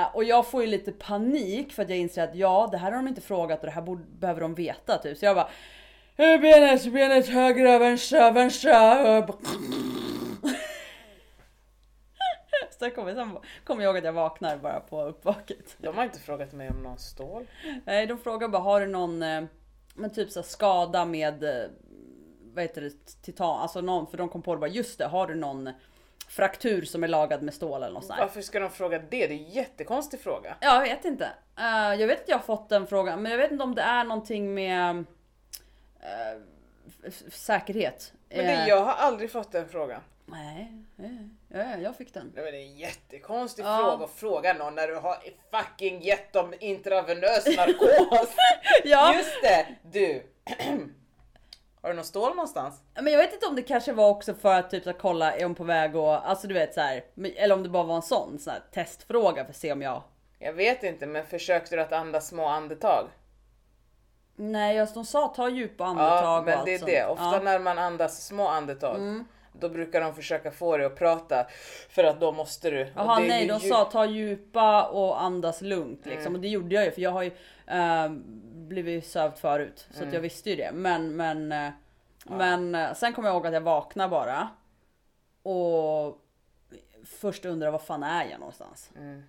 [0.02, 2.90] Eh, och jag får ju lite panik för att jag inser att ja, det här
[2.90, 5.18] har de inte frågat och det här borde, behöver de veta typ.
[5.18, 5.48] Så jag bara
[6.16, 9.22] "Eh, Benet, benet höger, vänstra, vänstra.
[12.80, 15.76] Så kommer, sen kommer jag ihåg att jag vaknar bara på uppvaket.
[15.78, 17.46] De har inte frågat mig om någon stål.
[17.84, 19.44] Nej, de frågar bara har du någon eh,
[19.94, 21.70] men typ så skada med eh,
[22.54, 25.26] vad heter det, titan, alltså någon, för de kom på det bara just det, har
[25.26, 25.70] du någon
[26.28, 28.18] fraktur som är lagad med stål eller något sånt.
[28.20, 29.06] Varför ska de fråga det?
[29.10, 30.56] Det är en jättekonstig fråga.
[30.60, 31.28] Ja, jag vet inte.
[31.58, 33.82] Eh, jag vet att jag har fått den frågan, men jag vet inte om det
[33.82, 35.04] är någonting med
[37.06, 38.12] f- säkerhet.
[38.28, 40.00] Men det, jag har aldrig fått den frågan.
[40.26, 41.04] Nej, eh,
[41.52, 42.32] ja, jag fick den.
[42.34, 43.78] Nej, men det är en jättekonstig Ja.
[43.78, 45.16] fråga att fråga någon när du har
[45.50, 48.34] fucking gett dem intravenös narkos.
[48.84, 49.66] Ja, Just det!
[49.82, 50.22] Du.
[51.82, 52.80] har du någon stål någonstans?
[52.94, 55.42] men jag vet inte om det kanske var också för att typ så kolla, är
[55.44, 57.04] hon på väg och alltså du vet så här,
[57.36, 60.02] eller om det bara var en sån, sån här, testfråga för att se om jag
[60.38, 63.08] Jag vet inte, men försökte du att andas små andetag?
[64.36, 66.90] Nej, just de sa ta djupa andetag Ja, och men allt det är sånt.
[66.90, 67.06] det.
[67.06, 67.32] Ofta Ja.
[67.32, 67.44] Mm.
[67.44, 68.96] när man andas små andetag,
[69.52, 71.46] då brukar de försöka få dig att prata
[71.88, 72.92] för att då måste du.
[72.96, 76.26] Jaha nej, de sa ta djupa och andas lugnt liksom.
[76.26, 76.34] Mm.
[76.34, 77.30] Och det gjorde jag ju för jag har ju
[77.66, 78.08] eh,
[78.54, 79.86] blivit sövd förut.
[79.90, 80.08] Så Mm.
[80.08, 80.70] att jag visste ju det.
[80.72, 81.70] Men, men, eh,
[82.24, 84.48] men eh, sen kom jag ihåg att jag vaknade bara.
[85.42, 86.18] Och
[87.04, 88.90] först undrade vad fan är jag någonstans?
[88.96, 89.22] Mm.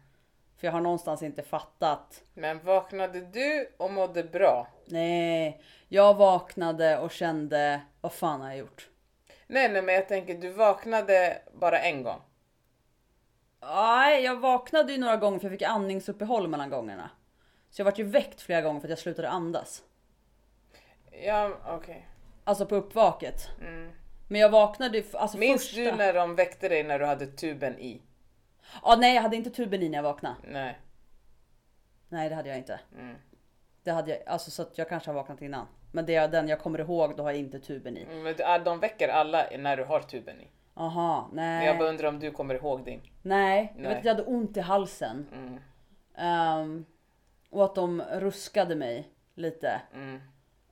[0.57, 2.23] För jag har någonstans inte fattat.
[2.33, 4.67] Men vaknade du och mådde bra?
[4.85, 8.87] Nej, jag vaknade och kände vad fan har jag gjort?
[9.51, 12.21] Nej, nej, men jag tänker du vaknade bara en gång.
[13.61, 17.09] Nej, jag vaknade ju några gånger för jag fick andningsuppehåll mellan gångerna.
[17.69, 19.83] Så jag vart ju väckt flera gånger för att jag slutade andas.
[21.25, 22.07] Ja, okej.
[22.43, 23.47] Alltså på uppvaket.
[23.61, 23.91] Mm.
[24.27, 25.81] Men jag vaknade alltså Minns första...
[25.81, 28.01] du när de väckte dig när du hade tuben i?
[28.83, 30.35] Ja, nej jag hade inte tuben i när jag vaknade.
[30.43, 30.79] Nej.
[32.09, 32.79] Nej det hade jag inte.
[32.97, 33.15] Mm.
[33.83, 35.67] Det hade jag, alltså så att jag kanske har vaknat innan.
[35.91, 38.05] Men det är den jag kommer ihåg, då har jag inte tuben i.
[38.05, 40.47] Men du- ah, de väcker alla när du har tuben i.
[40.73, 41.67] Aha, Men nej.
[41.67, 43.01] jag bara undrar om du kommer ihåg din.
[43.21, 43.89] Nej, jag Nej.
[43.89, 45.27] vet att jag hade ont i halsen.
[45.33, 45.59] Mm.
[46.15, 46.85] Ehm,
[47.49, 49.81] och att de ruskade mig lite.
[49.93, 50.21] Mm.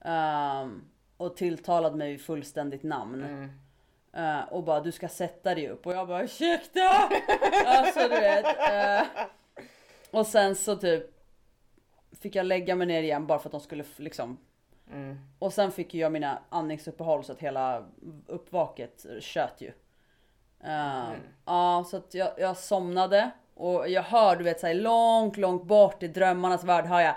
[0.01, 0.81] Ehm,
[1.17, 3.23] och tilltalade mig vid fullständigt namn.
[3.23, 3.49] Mm.
[4.13, 6.79] Eh, och bara du ska sätta dig upp och jag bara ursäkta!
[7.65, 8.45] alltså du vet.
[8.45, 9.07] eh,
[10.11, 11.03] och sen så typ
[12.21, 14.37] fick jag lägga mig ner igen bara för att de skulle liksom.
[14.91, 15.19] Mm.
[15.39, 17.85] Och sen fick jag mina andningsuppehåll så att hela
[18.27, 19.71] uppvaket tjöt ju.
[20.63, 21.09] Eh,
[21.45, 26.03] Ja så att jag, jag somnade och jag hör du vet såhär långt långt bort
[26.03, 27.15] i drömmarnas värld hör jag.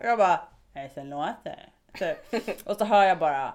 [0.00, 0.40] Och jag bara
[0.74, 1.68] hejsan låter.
[1.94, 2.66] Typ.
[2.66, 3.54] Och så hör jag bara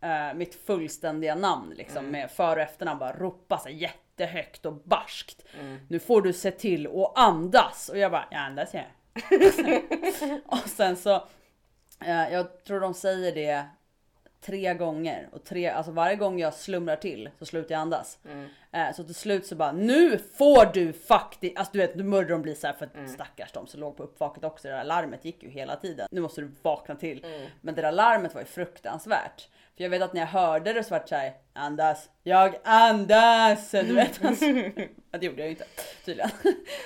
[0.00, 5.44] eh, mitt fullständiga namn liksom med för och efternamn bara ropa så jättehögt och barskt.
[5.88, 8.84] Nu får du se till att andas och jag bara jag andas jag.
[10.46, 11.14] och sen så
[12.04, 13.66] eh, jag tror de säger det
[14.40, 18.18] tre gånger och tre, alltså varje gång jag slumrar till så slutar jag andas.
[18.72, 22.54] Eh, så till slut så bara nu får du faktiskt, alltså du vet morgon blir
[22.54, 24.68] så här för att stackars de som låg på uppvaket också.
[24.68, 26.08] Det där larmet gick ju hela tiden.
[26.10, 27.26] Nu måste du vakna till.
[27.60, 29.48] Men det där larmet var ju fruktansvärt.
[29.76, 33.70] För jag vet att när jag hörde det så var det såhär andas, jag andas.
[33.70, 34.44] Du vet alltså.
[35.10, 35.64] Det gjorde jag ju inte
[36.04, 36.30] tydligen.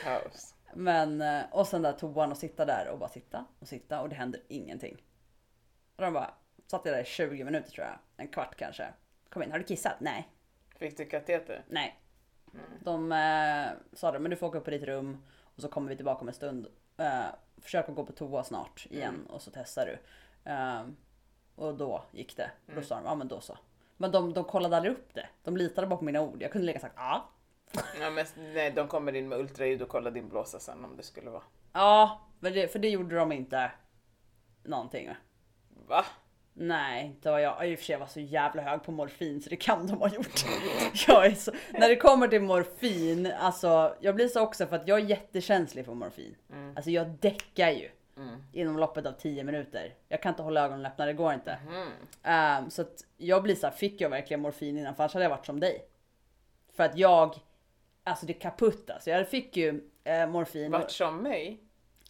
[0.05, 0.52] Kaos.
[0.75, 4.09] Men eh, och sen där toan och sitta där och bara sitta och sitta och
[4.09, 5.03] det händer ingenting.
[5.97, 6.35] Och de bara
[6.67, 8.87] satt jag där i 20 minuter tror jag, en kvart kanske.
[9.29, 9.97] Kom in, har du kissat?
[10.01, 10.29] Nej,
[10.77, 11.65] Fick du kateter?
[11.69, 11.99] nej.
[12.81, 15.23] De eh, sa det, men du får åka upp på ditt rum
[15.57, 16.67] och så kommer vi tillbaka om en stund.
[16.97, 17.25] Eh,
[17.61, 19.99] försök att gå på toa snart igen och så testar du.
[20.51, 20.83] Eh,
[21.55, 22.51] och då gick det.
[22.67, 23.59] Och då sa de, ja men då så.
[23.97, 25.29] Men de, de kollade aldrig upp det.
[25.43, 26.43] De litade bara på mina ord.
[26.43, 27.29] Jag kunde lika sagt ja.
[28.01, 31.03] Ja, men, nej, de kommer in med ultraljud och kollar din blåsa sen om det
[31.03, 31.43] skulle vara.
[31.73, 33.71] Ja, för det, för det gjorde de inte
[34.65, 35.17] någonting med.
[35.89, 36.05] Va?
[36.55, 37.69] Nej, inte var jag.
[37.69, 39.99] I och för sig jag var så jävla hög på morfin så det kan de
[39.99, 40.45] ha gjort.
[41.07, 44.99] Jag så, när det kommer till morfin, alltså jag blir så också för att jag
[45.01, 46.35] är jättekänslig för morfin.
[46.77, 47.89] Alltså jag däckar ju.
[48.53, 49.95] Inom loppet av 10 minuter.
[50.09, 51.59] Jag kan inte hålla ögonen öppna, det går inte.
[52.23, 54.95] Ehm, så att jag blir så här, fick jag verkligen morfin innan?
[54.95, 55.85] För annars hade jag varit som dig.
[56.77, 57.37] För att jag,
[58.05, 59.11] alltså det kaputt alltså.
[59.11, 60.71] Jag fick ju eh, morfin.
[60.71, 61.61] Vart som mig?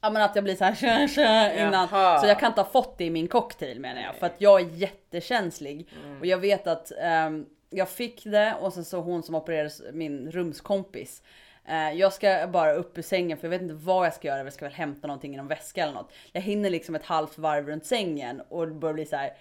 [0.01, 0.75] Ja men att jag blir så här
[1.09, 1.89] tja, tja, innan.
[1.93, 2.19] Jaha.
[2.19, 4.15] Så jag kan inte ha fått det i min cocktail menar jag.
[4.15, 5.89] För att jag är jättekänslig.
[6.21, 10.31] Och jag vet att ehm, jag fick det och sen så hon som opererades, min
[10.31, 11.23] rumskompis.
[11.65, 14.45] Eh, jag ska bara upp ur sängen för jag vet inte vad jag ska göra.
[14.45, 16.13] Jag ska väl hämta någonting i någon väska eller något.
[16.33, 19.33] Jag hinner liksom ett halvt varv runt sängen och börjar bli så här.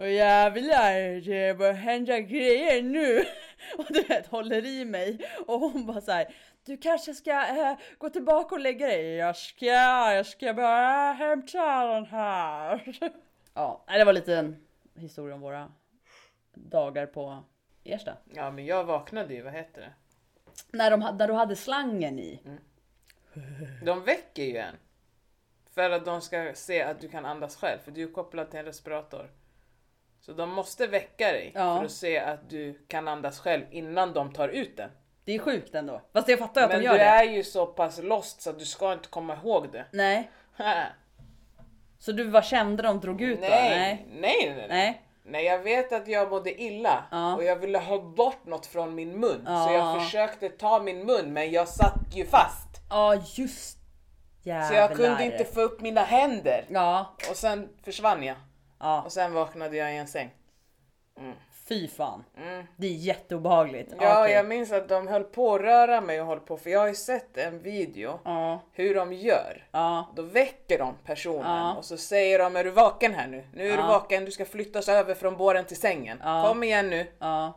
[0.00, 3.24] Åh jävlar, det börjar hända grejer nu.
[3.78, 6.34] Och du vet håller i mig och hon bara så här.
[6.64, 9.14] Du kanske ska eh, gå tillbaka och lägga dig.
[9.14, 9.66] Jag ska,
[10.12, 12.98] jag ska bara hämta den här.
[13.54, 15.72] Ja, det var lite en historia om våra
[16.54, 17.44] dagar på
[17.84, 18.16] Ersta.
[18.34, 19.92] Ja men jag vaknade ju, vad heter det?
[20.78, 22.42] När, de, när du hade slangen i.
[23.84, 24.76] De väcker ju en.
[25.74, 28.58] För att de ska se att du kan andas själv, för du är kopplad till
[28.58, 29.30] en respirator.
[30.20, 31.78] Så de måste väcka dig Ja.
[31.78, 34.90] för att se att du kan andas själv innan de tar ut den.
[35.24, 36.00] Det är sjukt ändå.
[36.12, 37.04] Fast jag fattar att Men de du gör det.
[37.04, 39.84] är ju så pass lost så att du ska inte komma ihåg det.
[39.92, 40.30] Nej.
[41.98, 43.56] Så du vad kände de drog ut nej, då?
[43.56, 44.66] nej, nej, nej.
[44.68, 45.02] Nej.
[45.24, 47.36] Nej, jag vet att jag mådde illa Ja.
[47.36, 49.42] och jag ville ha bort något från min mun.
[49.44, 49.72] Så Ja.
[49.72, 52.68] jag försökte ta min mun men jag satt ju fast.
[52.90, 53.78] Ja just
[54.42, 54.68] Jävlar.
[54.68, 56.64] Så jag kunde inte få upp mina händer.
[56.68, 58.36] Ja, Och sen försvann jag.
[58.80, 59.02] Ja.
[59.02, 60.30] Och sen vaknade jag i en säng.
[61.68, 62.24] Fy fan.
[62.76, 63.92] Det är jätteobehagligt.
[63.92, 64.04] Mm.
[64.04, 64.32] Ja, Okej.
[64.34, 66.88] jag minns att de höll på att röra mig och höll på, för jag har
[66.88, 69.68] ju sett en video Ja, hur de gör.
[69.72, 71.74] ja, Då väcker de personen Ja.
[71.74, 73.44] och så säger de är du vaken här nu?
[73.54, 76.18] Nu är du vaken, du ska flyttas över från båren till sängen.
[76.46, 77.06] Kom igen nu.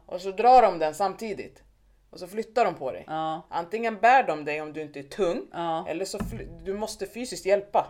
[0.05, 1.63] Och så drar de den samtidigt.
[2.09, 3.05] Och så flyttar de på dig.
[3.49, 5.41] Antingen bär de dig om du inte är tung
[5.87, 6.19] eller så
[6.63, 7.87] du måste fysiskt hjälpa.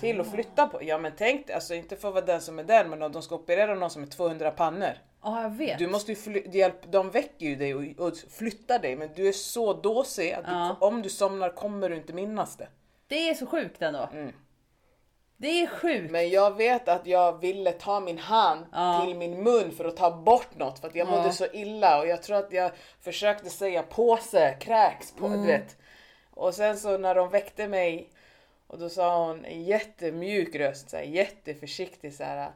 [0.00, 0.78] Till att flytta på.
[0.82, 3.22] Ja men tänk alltså inte för att vara den som är där men om de
[3.22, 4.92] ska operera någon som är 200 pannor.
[5.22, 5.78] Ja, jag vet.
[5.78, 9.32] Du måste ju hjälp, de väcker ju dig och, och flyttar dig men du är
[9.32, 10.76] så dåsig att du, Ja.
[10.80, 12.68] om du somnar kommer du inte minnas det.
[13.06, 14.08] Det är så sjukt ändå.
[14.12, 14.32] Mm.
[15.36, 16.10] Det är sjukt.
[16.12, 19.02] Men jag vet att jag ville ta min hand Ja.
[19.06, 21.10] till min mun för att ta bort något för att jag Ja.
[21.10, 22.70] mådde så illa och jag tror att jag
[23.00, 25.40] försökte säga påse, kräks, på, Mm.
[25.40, 25.76] du vet.
[26.30, 28.10] Och sen så när de väckte mig
[28.74, 32.52] och då sa hon i jättemjuk röst, så här, jätteförsiktig så här.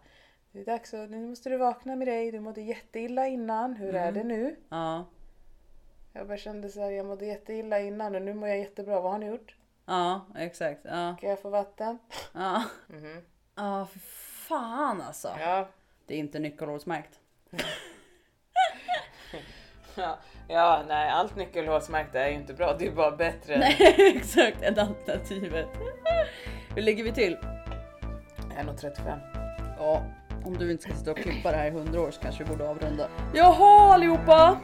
[0.53, 3.95] Det är dags att, nu måste du vakna med dig, du mådde jätteilla innan, hur
[3.95, 4.15] är Mm.
[4.15, 4.57] det nu?
[4.69, 5.05] Ja,
[6.13, 9.13] Jag bara kände så här, jag mådde jätteilla innan och nu mår jag jättebra, vad
[9.13, 9.57] har ni gjort?
[9.87, 10.81] ja, exakt.
[10.85, 11.99] Ja, Kan jag få vatten?
[12.35, 12.65] ja.
[12.87, 13.23] Mhm.
[13.55, 13.99] Ja, för
[14.49, 15.29] fan alltså.
[15.41, 15.69] Ja.
[16.07, 17.21] Det är inte nyckelhålsmärkt.
[20.03, 20.19] Ja,
[20.49, 24.63] ja, nej allt nyckelhålsmärkt är ju inte bra, det är bara bättre än Nej, exakt.
[24.63, 25.69] Än alternativet.
[26.75, 27.37] Hur ligger vi till?
[28.59, 29.19] 1,35.
[29.79, 30.03] Ja,
[30.45, 32.51] om du inte ska sitta och klippa det här i 100 år så kanske vi
[32.51, 33.09] borde avrunda.
[33.35, 34.59] Jaha allihopa!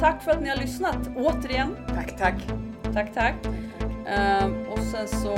[0.00, 1.76] Tack för att ni har lyssnat återigen.
[1.88, 2.34] Tack, tack.
[2.94, 3.34] Tack, tack.
[4.06, 5.36] Ehm, och sen så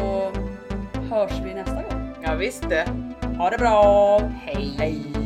[1.10, 2.14] hörs vi nästa gång.
[2.22, 2.88] Ja, visst det.
[3.38, 4.18] Ha det bra!
[4.18, 4.74] Hej.
[4.78, 5.25] Hej!